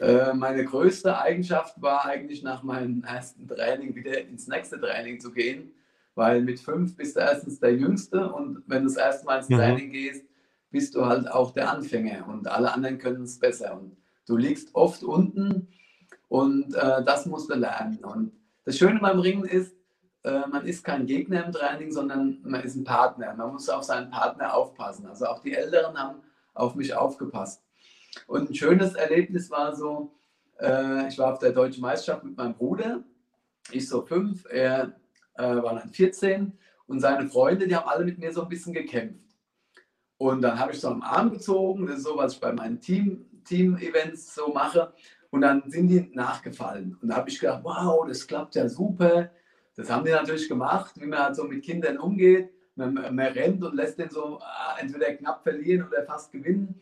[0.00, 5.32] äh, meine größte Eigenschaft war eigentlich nach meinem ersten Training wieder ins nächste Training zu
[5.32, 5.72] gehen.
[6.14, 9.48] Weil mit fünf bist du erstens der Jüngste und wenn du das erste Mal ins
[9.48, 9.56] mhm.
[9.56, 10.24] Training gehst,
[10.70, 13.76] bist du halt auch der Anfänger und alle anderen können es besser.
[13.76, 13.96] Und
[14.28, 15.66] du liegst oft unten
[16.28, 18.04] und äh, das musst du lernen.
[18.04, 18.30] Und
[18.64, 19.81] das Schöne beim Ringen ist,
[20.24, 23.34] äh, man ist kein Gegner im Training, sondern man ist ein Partner.
[23.34, 25.06] Man muss auf seinen Partner aufpassen.
[25.06, 26.22] Also auch die Älteren haben
[26.54, 27.62] auf mich aufgepasst.
[28.26, 30.14] Und ein schönes Erlebnis war so,
[30.60, 33.02] äh, ich war auf der deutschen Meisterschaft mit meinem Bruder.
[33.70, 34.94] Ich so fünf, er
[35.34, 36.52] äh, war dann 14
[36.86, 39.18] und seine Freunde, die haben alle mit mir so ein bisschen gekämpft.
[40.18, 42.80] Und dann habe ich so am Arm gezogen, das ist so, was ich bei meinen
[42.80, 44.92] Team, Team-Events so mache.
[45.30, 46.96] Und dann sind die nachgefallen.
[47.00, 49.30] Und da habe ich gedacht, wow, das klappt ja super.
[49.74, 52.50] Das haben die natürlich gemacht, wie man halt so mit Kindern umgeht.
[52.74, 56.80] Man, man rennt und lässt den so ah, entweder knapp verlieren oder fast gewinnen.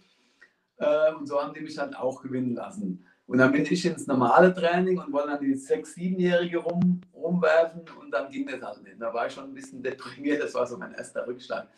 [0.76, 3.05] Äh, und so haben die mich dann auch gewinnen lassen.
[3.26, 7.83] Und dann bin ich ins normale Training und wollte dann die 6-, 7-Jährige rum, rumwerfen
[8.00, 9.00] und dann ging das halt nicht.
[9.00, 11.68] Da war ich schon ein bisschen deprimiert, das war so mein erster Rückschlag.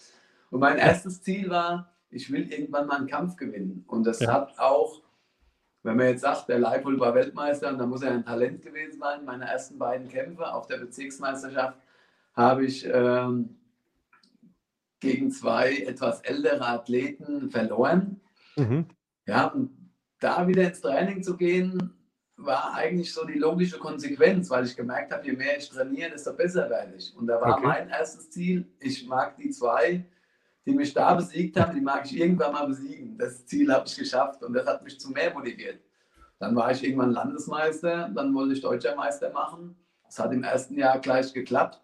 [0.51, 3.85] Und mein erstes Ziel war, ich will irgendwann mal einen Kampf gewinnen.
[3.87, 4.33] Und das ja.
[4.33, 5.02] hat auch
[5.83, 9.01] wenn man jetzt sagt, der Leipold war Weltmeister und da muss er ein Talent gewesen
[9.01, 11.77] sein, meine ersten beiden Kämpfe auf der Bezirksmeisterschaft
[12.35, 13.57] habe ich ähm,
[15.01, 18.21] gegen zwei etwas ältere Athleten verloren.
[18.57, 18.87] Mhm.
[19.27, 19.90] Ja, und
[20.21, 21.92] da wieder ins Training zu gehen,
[22.37, 26.33] war eigentlich so die logische Konsequenz, weil ich gemerkt habe, je mehr ich trainiere, desto
[26.33, 27.14] besser werde ich.
[27.16, 27.66] Und da war okay.
[27.66, 30.05] mein erstes Ziel, ich mag die zwei,
[30.64, 33.18] die mich da besiegt haben, die mag ich irgendwann mal besiegen.
[33.18, 35.81] Das Ziel habe ich geschafft und das hat mich zu mehr motiviert.
[36.38, 39.77] Dann war ich irgendwann Landesmeister, dann wollte ich Deutscher Meister machen.
[40.05, 41.81] Das hat im ersten Jahr gleich geklappt.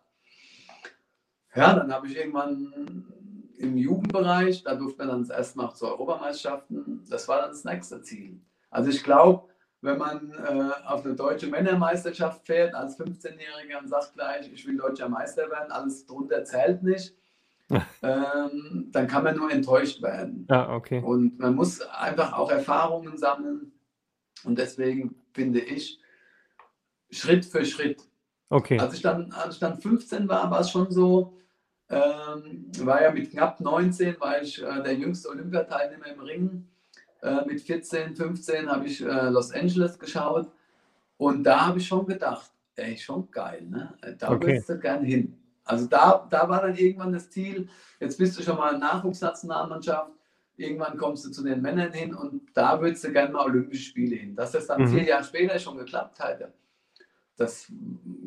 [1.54, 3.04] Ja, dann habe ich irgendwann
[3.56, 7.04] im Jugendbereich, da durfte man dann das erste Mal zur Europameisterschaften.
[7.08, 8.40] Das war dann das nächste Ziel.
[8.70, 9.48] Also ich glaube,
[9.80, 14.76] wenn man äh, auf eine deutsche Männermeisterschaft fährt als 15-Jähriger und sagt gleich, ich will
[14.76, 17.14] deutscher Meister werden, alles drunter zählt nicht,
[18.02, 20.46] ähm, dann kann man nur enttäuscht werden.
[20.48, 21.02] Ja, okay.
[21.02, 23.72] Und man muss einfach auch Erfahrungen sammeln.
[24.44, 26.00] Und deswegen finde ich,
[27.10, 28.02] Schritt für Schritt.
[28.50, 28.78] Okay.
[28.78, 31.36] Als ich dann, als ich dann 15 war, war es schon so,
[31.90, 36.70] ähm, war ja mit knapp 19, war ich äh, der jüngste Olympiateilnehmer im Ringen.
[37.22, 40.50] Äh, mit 14, 15 habe ich äh, Los Angeles geschaut
[41.16, 43.94] und da habe ich schon gedacht, ey, schon geil, ne?
[44.18, 44.46] Da okay.
[44.46, 45.36] willst du gern hin.
[45.68, 47.68] Also da, da war dann irgendwann das Ziel,
[48.00, 50.12] jetzt bist du schon mal Nachwuchsnationalmannschaft,
[50.56, 54.16] irgendwann kommst du zu den Männern hin und da würdest du gerne mal Olympische Spiele
[54.16, 54.34] hin.
[54.34, 54.88] Dass das dann mhm.
[54.88, 56.52] vier Jahre später schon geklappt hätte,
[57.36, 57.70] das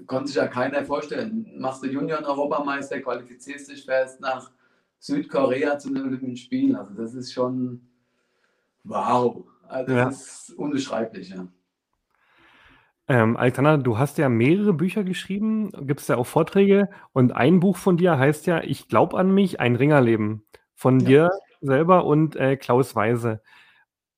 [0.08, 1.52] konnte sich ja keiner vorstellen.
[1.58, 4.52] Machst du Junioren-Europameister, qualifizierst dich, fährst nach
[5.00, 6.76] Südkorea zu den Olympischen Spielen.
[6.76, 7.82] Also das ist schon,
[8.84, 10.06] Wow, also ja.
[10.06, 11.48] das ist unbeschreiblich, ja.
[13.08, 17.60] Ähm, Alexander, du hast ja mehrere Bücher geschrieben, gibt es ja auch Vorträge und ein
[17.60, 20.44] Buch von dir heißt ja Ich glaube an mich, ein Ringerleben
[20.76, 21.06] von ja.
[21.06, 21.30] dir
[21.62, 23.42] selber und äh, Klaus Weise.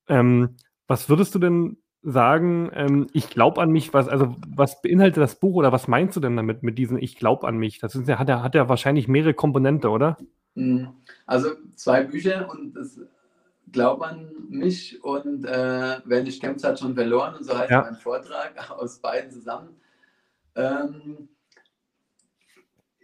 [0.07, 5.23] Ähm, was würdest du denn sagen, ähm, ich glaube an mich, was, also was beinhaltet
[5.23, 7.79] das Buch oder was meinst du denn damit, mit diesem Ich glaube an mich?
[7.79, 10.17] Das ist ja, hat ja, hat ja wahrscheinlich mehrere Komponente, oder?
[10.55, 10.89] Mhm.
[11.25, 12.99] Also zwei Bücher und das
[13.73, 17.81] glaub an mich und äh, wer nicht kämpft, hat schon verloren und so heißt ja.
[17.81, 19.75] mein Vortrag aus beiden zusammen.
[20.55, 21.29] Ähm,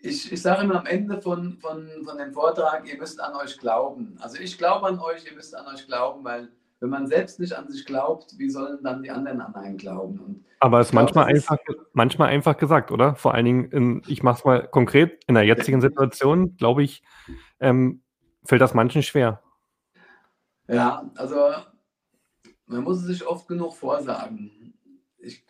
[0.02, 3.58] ich, ich sage immer am Ende von, von, von dem Vortrag, ihr müsst an euch
[3.58, 4.18] glauben.
[4.22, 7.54] Also ich glaube an euch, ihr müsst an euch glauben, weil wenn man selbst nicht
[7.54, 10.20] an sich glaubt, wie sollen dann die anderen an einen glauben?
[10.20, 11.58] Und Aber es ist manchmal, einfach,
[11.92, 13.16] manchmal einfach gesagt, oder?
[13.16, 17.04] Vor allen Dingen, in, ich mache es mal konkret, in der jetzigen Situation, glaube ich,
[17.60, 18.02] ähm,
[18.46, 19.42] fällt das manchen schwer.
[20.70, 21.52] Ja, also
[22.68, 24.74] man muss es sich oft genug vorsagen.
[25.18, 25.44] Ich,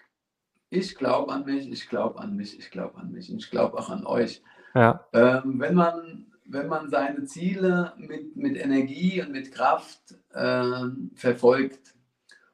[0.69, 3.77] ich glaube an mich, ich glaube an mich, ich glaube an mich und ich glaube
[3.77, 4.41] auch an euch.
[4.73, 5.05] Ja.
[5.11, 11.95] Ähm, wenn, man, wenn man seine Ziele mit, mit Energie und mit Kraft äh, verfolgt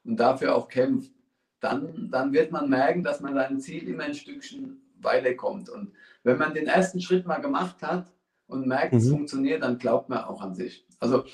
[0.04, 1.12] und dafür auch kämpft,
[1.60, 5.70] dann, dann wird man merken, dass man sein Ziel immer ein Stückchen weiterkommt.
[5.70, 8.12] Und wenn man den ersten Schritt mal gemacht hat
[8.48, 9.00] und merkt, mhm.
[9.00, 10.86] es funktioniert, dann glaubt man auch an sich.
[11.00, 11.26] Also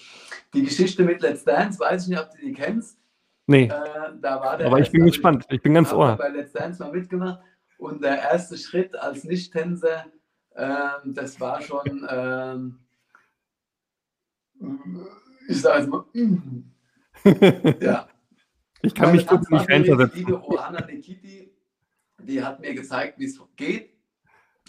[0.54, 2.98] die Geschichte mit Let's Dance, weiß ich nicht, ob du die kennst.
[3.48, 3.66] Nee.
[3.66, 5.46] Äh, Aber ich bin gespannt.
[5.50, 6.16] Ich bin ganz ohr.
[6.16, 7.42] bei Let's Dance mal mitgemacht.
[7.78, 10.06] Und der erste Schritt als Nicht-Tänzer,
[10.52, 12.58] äh, das war schon, äh,
[15.48, 16.06] ich sage jetzt mal,
[17.82, 18.08] ja.
[18.84, 20.14] Ich kann mich kurz nicht reinversetzen.
[20.14, 21.54] Die liebe Ohana Nikiti,
[22.20, 23.92] die hat mir gezeigt, wie es geht.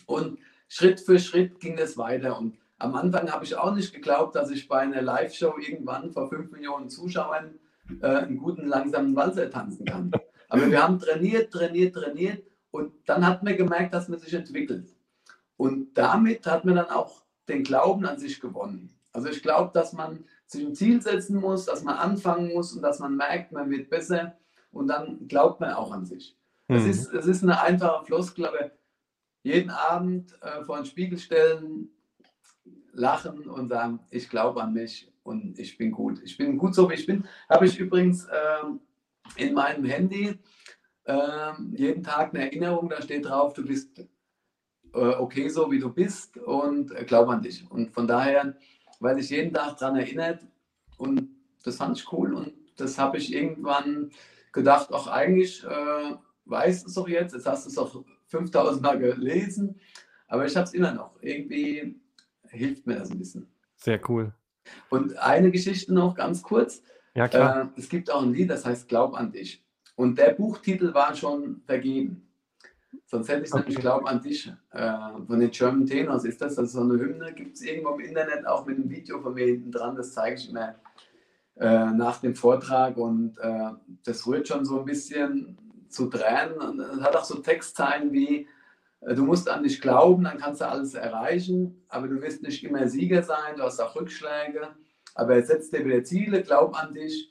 [0.07, 0.39] Und
[0.73, 2.39] Schritt für Schritt ging es weiter.
[2.39, 6.31] Und am Anfang habe ich auch nicht geglaubt, dass ich bei einer Live-Show irgendwann vor
[6.31, 7.59] fünf Millionen Zuschauern
[8.01, 10.11] äh, einen guten, langsamen Walzer tanzen kann.
[10.49, 14.97] Aber wir haben trainiert, trainiert, trainiert und dann hat man gemerkt, dass man sich entwickelt.
[15.59, 18.99] Und damit hat man dann auch den Glauben an sich gewonnen.
[19.13, 22.81] Also ich glaube, dass man sich ein Ziel setzen muss, dass man anfangen muss und
[22.81, 24.39] dass man merkt, man wird besser
[24.71, 26.35] und dann glaubt man auch an sich.
[26.69, 26.77] Mhm.
[26.77, 28.71] Es, ist, es ist eine einfache Floskel, aber
[29.43, 31.91] jeden Abend äh, vor den Spiegel stellen,
[32.93, 36.21] lachen und sagen, ich glaube an mich und ich bin gut.
[36.25, 37.27] Ich bin gut so, wie ich bin.
[37.49, 38.81] Habe ich übrigens ähm,
[39.37, 40.39] in meinem Handy
[41.07, 43.99] ähm, jeden Tag eine Erinnerung, da steht drauf, du bist
[44.95, 47.69] äh, okay so, wie du bist und äh, glaub an dich.
[47.71, 48.57] Und von daher,
[49.01, 50.47] weil ich jeden Tag daran erinnert
[50.99, 51.29] und
[51.65, 54.11] das fand ich cool und das habe ich irgendwann
[54.53, 58.83] gedacht, auch eigentlich äh, weißt du es doch jetzt, jetzt hast du es doch 5000
[58.83, 59.79] Mal gelesen,
[60.27, 61.17] aber ich habe es immer noch.
[61.21, 62.01] Irgendwie
[62.49, 63.47] hilft mir das ein bisschen.
[63.77, 64.33] Sehr cool.
[64.91, 66.83] Und eine Geschichte noch ganz kurz.
[67.15, 67.71] Ja, klar.
[67.77, 69.65] Äh, es gibt auch ein Lied, das heißt Glaub an dich.
[69.97, 72.29] Und der Buchtitel war schon vergeben.
[73.07, 73.61] Sonst hätte ich okay.
[73.61, 74.51] nämlich Glaub an dich.
[74.71, 74.93] Äh,
[75.27, 76.59] von den German Tenors ist das.
[76.59, 79.47] Also so eine Hymne gibt es irgendwo im Internet, auch mit einem Video von mir
[79.47, 79.97] hinten dran.
[79.97, 80.77] Das zeige ich mir
[81.57, 82.97] äh, nach dem Vortrag.
[82.97, 83.71] Und äh,
[84.05, 85.59] das rührt schon so ein bisschen
[85.93, 86.59] zu Tränen.
[86.59, 88.49] Und es hat auch so Textzeilen wie
[89.03, 92.65] Äh, du musst an dich glauben, dann kannst du alles erreichen, aber du wirst nicht
[92.65, 94.69] immer Sieger sein, du hast auch Rückschläge.
[95.15, 97.31] Aber setz dir wieder Ziele, glaub an dich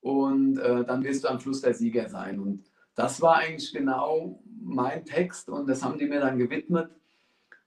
[0.00, 2.38] und äh, dann wirst du am Schluss der Sieger sein.
[2.38, 2.64] Und
[2.94, 6.90] das war eigentlich genau mein Text und das haben die mir dann gewidmet.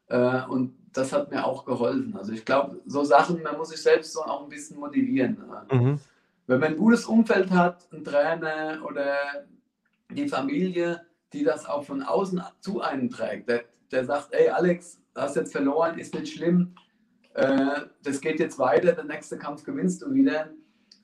[0.08, 2.16] Äh, und das hat mir auch geholfen.
[2.16, 5.38] Also ich glaube, so Sachen, man muss sich selbst so auch ein bisschen motivieren.
[5.70, 6.00] Mhm.
[6.48, 9.16] Wenn man ein gutes Umfeld hat, ein Trainer oder
[10.12, 15.02] die Familie, die das auch von außen zu einem trägt, der, der sagt, ey Alex,
[15.14, 16.76] du hast jetzt verloren, ist nicht schlimm,
[17.34, 20.50] äh, das geht jetzt weiter, der nächste Kampf gewinnst du wieder.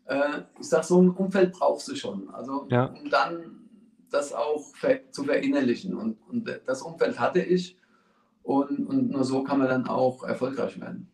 [0.05, 2.29] Äh, ich sage, so ein Umfeld brauchst du schon.
[2.29, 2.85] Also ja.
[2.85, 3.69] um dann
[4.09, 4.65] das auch
[5.11, 5.93] zu verinnerlichen.
[5.93, 7.77] Und, und das Umfeld hatte ich
[8.43, 11.10] und, und nur so kann man dann auch erfolgreich werden.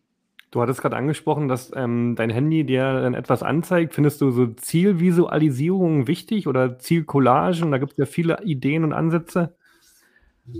[0.50, 3.92] Du hattest gerade angesprochen, dass ähm, dein Handy dir dann etwas anzeigt.
[3.94, 7.70] Findest du so Zielvisualisierungen wichtig oder Zielcollagen?
[7.70, 9.54] Da gibt es ja viele Ideen und Ansätze.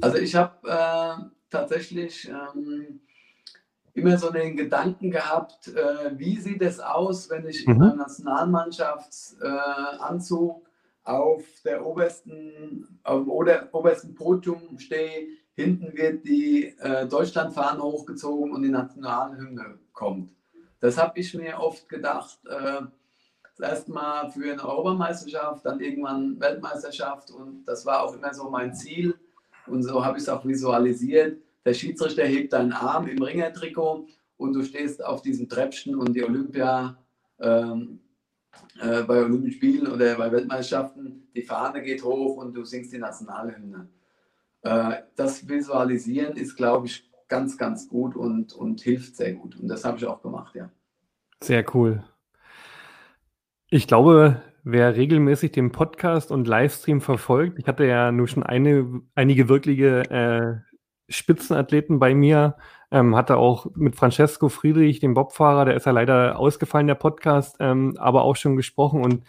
[0.02, 1.14] Also ich habe äh,
[1.48, 3.00] tatsächlich ähm,
[3.94, 7.72] immer so den Gedanken gehabt, äh, wie sieht es aus, wenn ich mhm.
[7.72, 10.62] in meinem Nationalmannschaftsanzug
[11.04, 13.30] äh, auf der obersten, auf dem
[13.72, 20.32] obersten Podium stehe, hinten wird die äh, Deutschlandfahne hochgezogen und die Nationalhymne kommt.
[20.78, 22.38] Das habe ich mir oft gedacht.
[22.46, 22.82] Äh,
[23.56, 28.48] das erste Mal für eine Europameisterschaft, dann irgendwann Weltmeisterschaft und das war auch immer so
[28.48, 29.16] mein Ziel
[29.66, 31.42] und so habe ich es auch visualisiert.
[31.64, 36.22] Der Schiedsrichter hebt deinen Arm im Ringertrikot und du stehst auf diesem Treppchen und die
[36.22, 36.96] Olympia
[37.40, 37.98] ähm,
[38.80, 42.98] äh, bei Olympischen Spielen oder bei Weltmeisterschaften, die Fahne geht hoch und du singst die
[42.98, 43.88] Nationalhymne.
[44.68, 49.56] Äh, das Visualisieren ist, glaube ich, ganz, ganz gut und, und hilft sehr gut.
[49.56, 50.70] Und das habe ich auch gemacht, ja.
[51.42, 52.04] Sehr cool.
[53.70, 59.00] Ich glaube, wer regelmäßig den Podcast und Livestream verfolgt, ich hatte ja nur schon eine,
[59.14, 60.56] einige wirkliche äh,
[61.10, 62.56] Spitzenathleten bei mir.
[62.90, 67.56] Ähm, hatte auch mit Francesco Friedrich, dem Bobfahrer, der ist ja leider ausgefallen, der Podcast,
[67.60, 69.02] ähm, aber auch schon gesprochen.
[69.02, 69.24] Und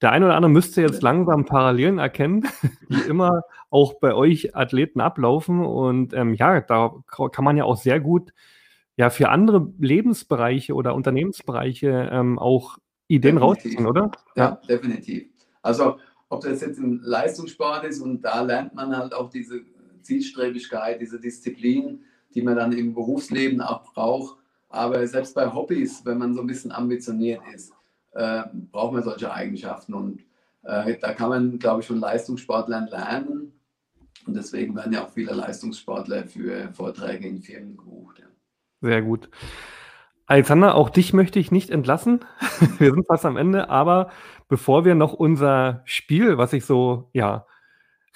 [0.00, 2.48] der eine oder andere müsste jetzt langsam Parallelen erkennen,
[2.88, 5.64] die immer auch bei euch Athleten ablaufen.
[5.64, 8.32] Und ähm, ja, da kann man ja auch sehr gut
[8.96, 13.64] ja für andere Lebensbereiche oder Unternehmensbereiche ähm, auch Ideen definitiv.
[13.64, 14.10] rausziehen, oder?
[14.36, 14.44] Ja.
[14.44, 15.28] ja, definitiv.
[15.62, 19.62] Also ob das jetzt im Leistungssport ist und da lernt man halt auch diese
[20.02, 22.02] Zielstrebigkeit, diese Disziplin,
[22.34, 24.36] die man dann im Berufsleben auch braucht.
[24.68, 27.72] Aber selbst bei Hobbys, wenn man so ein bisschen ambitioniert ist,
[28.18, 29.94] äh, braucht man solche Eigenschaften.
[29.94, 30.20] Und
[30.64, 33.52] äh, da kann man, glaube ich, von Leistungssportlern lernen.
[34.26, 38.18] Und deswegen werden ja auch viele Leistungssportler für Vorträge in Firmen gebucht.
[38.18, 38.26] Ja.
[38.80, 39.30] Sehr gut.
[40.26, 42.24] Alexander, auch dich möchte ich nicht entlassen.
[42.78, 44.10] wir sind fast am Ende, aber
[44.48, 47.46] bevor wir noch unser Spiel, was ich so, ja,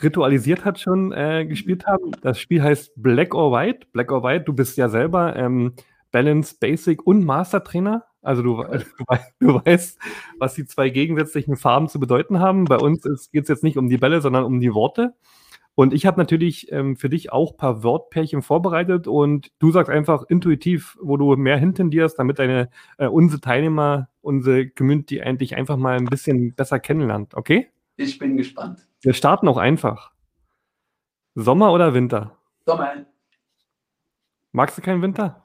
[0.03, 2.11] ritualisiert hat, schon äh, gespielt haben.
[2.23, 3.87] Das Spiel heißt Black or White.
[3.93, 5.75] Black or White, du bist ja selber ähm,
[6.13, 8.05] Balance, Basic und Master Trainer.
[8.23, 8.63] Also du,
[9.41, 9.99] du, weißt,
[10.39, 12.67] was die zwei gegensätzlichen Farben zu bedeuten haben.
[12.67, 15.15] Bei uns geht es jetzt nicht um die Bälle, sondern um die Worte.
[15.75, 19.91] Und ich habe natürlich ähm, für dich auch ein paar Wortpärchen vorbereitet und du sagst
[19.91, 25.79] einfach intuitiv, wo du mehr hintendierst, damit deine äh, unsere Teilnehmer, unsere Community eigentlich einfach
[25.79, 27.71] mal ein bisschen besser kennenlernt, okay?
[27.97, 28.87] Ich bin gespannt.
[29.01, 30.13] Wir starten auch einfach.
[31.35, 32.37] Sommer oder Winter?
[32.67, 33.07] Sommer.
[34.53, 35.42] Magst du keinen Winter?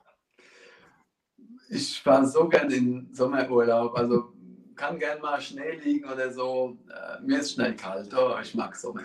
[1.69, 3.97] Ich fahre so gern in Sommerurlaub.
[3.97, 4.33] Also
[4.75, 6.77] kann gern mal Schnee liegen oder so.
[6.89, 8.13] Äh, mir ist schnell kalt.
[8.13, 9.03] Oh, ich mag Sommer.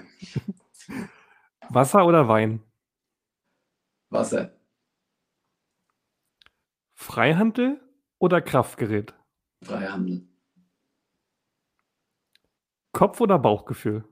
[1.68, 2.62] Wasser oder Wein?
[4.10, 4.52] Wasser.
[6.94, 7.80] Freihandel
[8.18, 9.14] oder Kraftgerät?
[9.62, 10.28] Freihandel.
[12.92, 14.04] Kopf oder Bauchgefühl?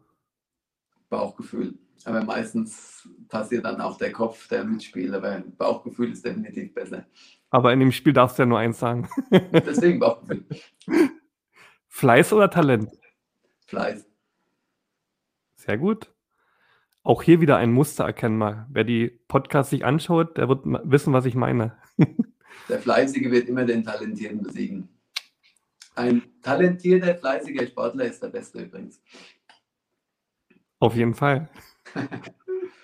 [1.10, 1.78] Bauchgefühl.
[2.04, 5.14] Aber meistens passiert dann auch der Kopf, der mitspielt.
[5.14, 7.06] Aber Bauchgefühl ist definitiv besser.
[7.50, 9.08] Aber in dem Spiel darfst du ja nur eins sagen.
[9.30, 10.46] Deswegen Bauchgefühl.
[11.88, 12.90] Fleiß oder Talent?
[13.66, 14.06] Fleiß.
[15.56, 16.12] Sehr gut.
[17.02, 18.66] Auch hier wieder ein Muster erkennen mal.
[18.70, 21.76] Wer die Podcasts sich anschaut, der wird wissen, was ich meine.
[22.68, 24.88] Der Fleißige wird immer den Talentierten besiegen.
[25.94, 29.00] Ein talentierter, fleißiger Sportler ist der Beste übrigens.
[30.78, 31.48] Auf jeden Fall.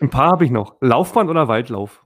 [0.00, 0.76] Ein paar habe ich noch.
[0.80, 2.05] Laufband oder Waldlauf?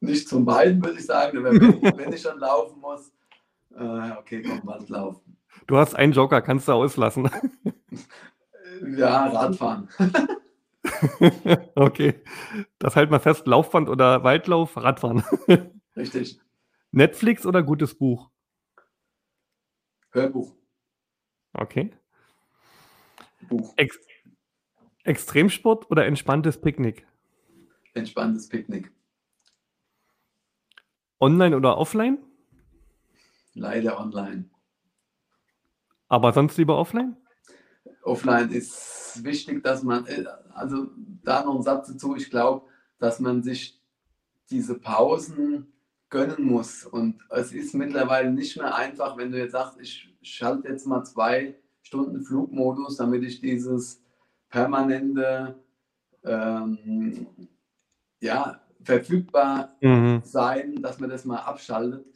[0.00, 1.42] Nicht zum beiden, würde ich sagen.
[1.42, 1.60] Wenn,
[1.98, 3.12] wenn ich schon laufen muss,
[3.74, 5.20] äh, okay, komm, Waldlauf.
[5.66, 7.30] Du hast einen Joker, kannst du auslassen.
[8.96, 9.88] Ja, Radfahren.
[11.74, 12.22] okay.
[12.78, 15.24] Das halt mal fest: Laufband oder Waldlauf, Radfahren.
[15.96, 16.38] Richtig.
[16.92, 18.30] Netflix oder gutes Buch?
[20.10, 20.54] Hörbuch.
[21.52, 21.90] Okay.
[23.48, 23.74] Buch.
[23.76, 23.98] Ex
[25.04, 27.06] Extremsport oder entspanntes Picknick?
[27.94, 28.92] Entspanntes Picknick.
[31.20, 32.18] Online oder offline?
[33.54, 34.48] Leider online.
[36.08, 37.16] Aber sonst lieber offline?
[38.02, 40.88] Offline ist wichtig, dass man, äh, also
[41.22, 42.66] da noch ein Satz dazu, ich glaube,
[42.98, 43.80] dass man sich
[44.50, 45.72] diese Pausen
[46.08, 46.84] gönnen muss.
[46.84, 51.04] Und es ist mittlerweile nicht mehr einfach, wenn du jetzt sagst, ich schalte jetzt mal
[51.04, 54.02] zwei Stunden Flugmodus, damit ich dieses
[54.48, 55.56] permanente
[56.24, 57.26] ähm,
[58.20, 60.22] ja, verfügbar mhm.
[60.24, 62.06] sein, dass man das mal abschaltet.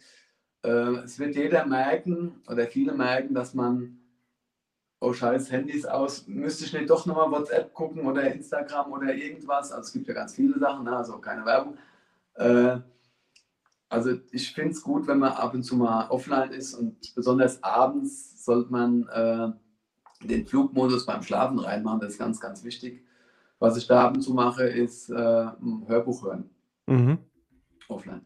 [0.62, 3.98] Äh, es wird jeder merken oder viele merken, dass man,
[5.00, 9.72] oh scheiß, Handys aus, müsste ich nicht doch nochmal WhatsApp gucken oder Instagram oder irgendwas.
[9.72, 10.96] Also es gibt ja ganz viele Sachen, ne?
[10.96, 11.76] also keine Werbung.
[12.34, 12.78] Äh,
[13.88, 17.62] also ich finde es gut, wenn man ab und zu mal offline ist und besonders
[17.62, 22.00] abends sollte man äh, den Flugmodus beim Schlafen reinmachen.
[22.00, 23.04] Das ist ganz, ganz wichtig.
[23.58, 26.50] Was ich da ab und zu mache, ist äh, ein Hörbuch hören.
[26.86, 27.18] Mhm.
[27.88, 28.22] Offline.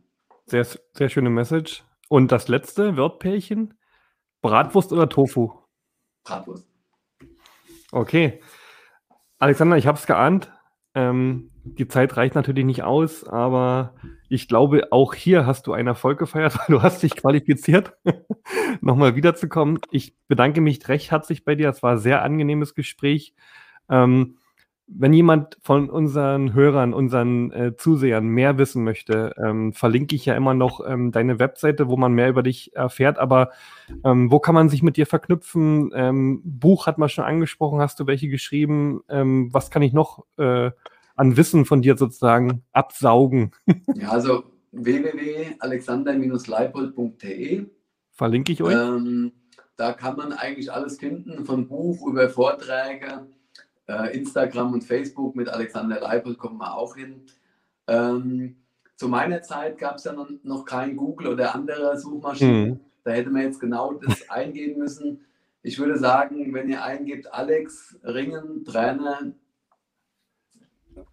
[0.47, 1.85] Sehr, sehr schöne Message.
[2.09, 3.75] Und das letzte Wörtpärchen?
[4.43, 5.53] Bratwurst oder Tofu?
[6.25, 6.69] Bratwurst.
[7.91, 8.41] Okay.
[9.39, 10.53] Alexander, ich habe es geahnt.
[10.95, 13.95] Ähm, die Zeit reicht natürlich nicht aus, aber
[14.29, 17.93] ich glaube, auch hier hast du einen Erfolg gefeiert, weil du hast dich qualifiziert,
[18.81, 19.79] nochmal wiederzukommen.
[19.91, 21.69] Ich bedanke mich recht herzlich bei dir.
[21.69, 23.35] Es war ein sehr angenehmes Gespräch.
[23.91, 24.39] Ähm,
[24.89, 30.37] wenn jemand von unseren Hörern, unseren äh, Zusehern mehr wissen möchte, ähm, verlinke ich ja
[30.37, 33.19] immer noch ähm, deine Webseite, wo man mehr über dich erfährt.
[33.19, 33.51] Aber
[34.05, 35.91] ähm, wo kann man sich mit dir verknüpfen?
[35.95, 37.81] Ähm, Buch hat man schon angesprochen.
[37.81, 39.01] Hast du welche geschrieben?
[39.09, 40.71] Ähm, was kann ich noch äh,
[41.17, 43.51] an Wissen von dir sozusagen absaugen?
[43.95, 47.67] ja, also www.alexander-leipold.de
[48.13, 48.75] verlinke ich euch.
[48.75, 49.33] Ähm,
[49.77, 53.27] da kann man eigentlich alles finden, von Buch über Vorträge
[53.89, 57.23] äh, Instagram und Facebook mit Alexander Leipold kommen wir auch hin.
[57.87, 58.57] Ähm,
[58.97, 62.69] zu meiner Zeit gab es ja noch, noch, kein Google oder andere Suchmaschinen.
[62.69, 62.81] Mhm.
[63.05, 65.25] Da hätte man jetzt genau das eingeben müssen.
[65.63, 69.33] Ich würde sagen, wenn ihr eingebt Alex Ringen, Trainer,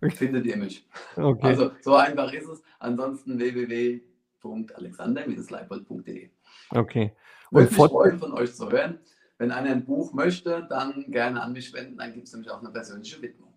[0.10, 0.86] findet ihr mich.
[1.16, 1.48] Okay.
[1.48, 2.62] Also so einfach ist es.
[2.80, 6.30] Ansonsten www.alexander-leipold.de.
[6.70, 7.12] Okay.
[7.52, 9.00] Und Würde mich freuen, von euch zu hören.
[9.38, 12.60] Wenn einer ein Buch möchte, dann gerne an mich wenden, dann gibt es nämlich auch
[12.60, 13.54] eine persönliche Widmung.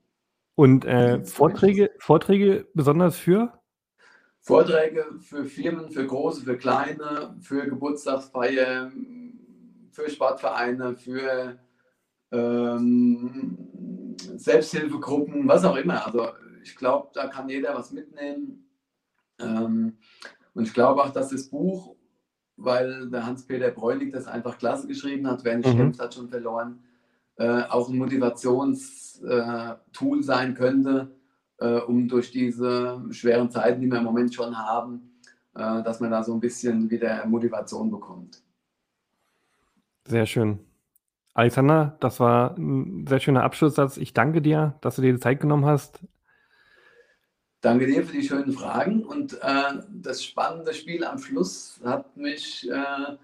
[0.55, 3.53] Und äh, Vorträge, Vorträge besonders für?
[4.41, 9.39] Vorträge für Firmen, für große, für kleine, für Geburtstagsfeiern,
[9.91, 11.59] für Sportvereine, für
[12.33, 16.07] ähm, Selbsthilfegruppen, was auch immer.
[16.07, 16.29] Also
[16.63, 18.71] ich glaube, da kann jeder was mitnehmen.
[19.39, 19.99] Ähm,
[20.55, 21.97] und ich glaube auch, dass das Buch
[22.57, 25.45] weil der Hans-Peter Bräunig das einfach klasse geschrieben hat.
[25.45, 25.77] Wer nicht mhm.
[25.77, 26.79] kämpft, hat schon verloren.
[27.37, 31.11] Äh, auch ein Motivationstool äh, sein könnte,
[31.59, 35.11] äh, um durch diese schweren Zeiten, die wir im Moment schon haben,
[35.55, 38.41] äh, dass man da so ein bisschen wieder Motivation bekommt.
[40.07, 40.61] Sehr schön.
[41.35, 43.99] Alexander, das war ein sehr schöner Abschlusssatz.
[43.99, 46.01] Ich danke dir, dass du dir die Zeit genommen hast.
[47.67, 52.71] Danke dir für die schönen Fragen und äh, das spannende Spiel am Schluss hat mich
[52.71, 53.17] äh,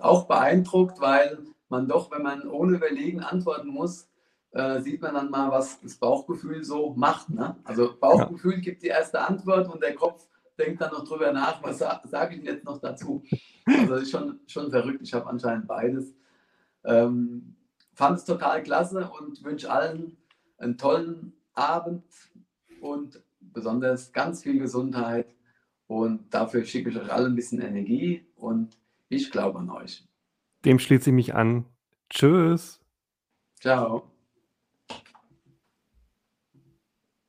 [0.00, 1.38] auch beeindruckt, weil
[1.68, 4.08] man doch, wenn man ohne Überlegen antworten muss,
[4.50, 7.30] äh, sieht man dann mal, was das Bauchgefühl so macht.
[7.30, 7.54] Ne?
[7.62, 8.58] Also Bauchgefühl ja.
[8.58, 10.26] gibt die erste Antwort und der Kopf
[10.58, 13.22] denkt dann noch drüber nach, was sa sage ich jetzt noch dazu.
[13.66, 15.02] Also das ist schon, schon verrückt.
[15.04, 16.12] Ich habe anscheinend beides.
[16.84, 17.54] Ähm,
[17.92, 20.16] fand es total klasse und wünsche allen
[20.58, 22.02] einen tollen Abend
[22.80, 23.23] und
[23.54, 25.34] besonders ganz viel Gesundheit
[25.86, 28.76] und dafür schicke ich euch alle ein bisschen Energie und
[29.08, 30.06] ich glaube an euch.
[30.64, 31.66] Dem schließe ich mich an.
[32.10, 32.80] Tschüss.
[33.60, 34.13] Ciao.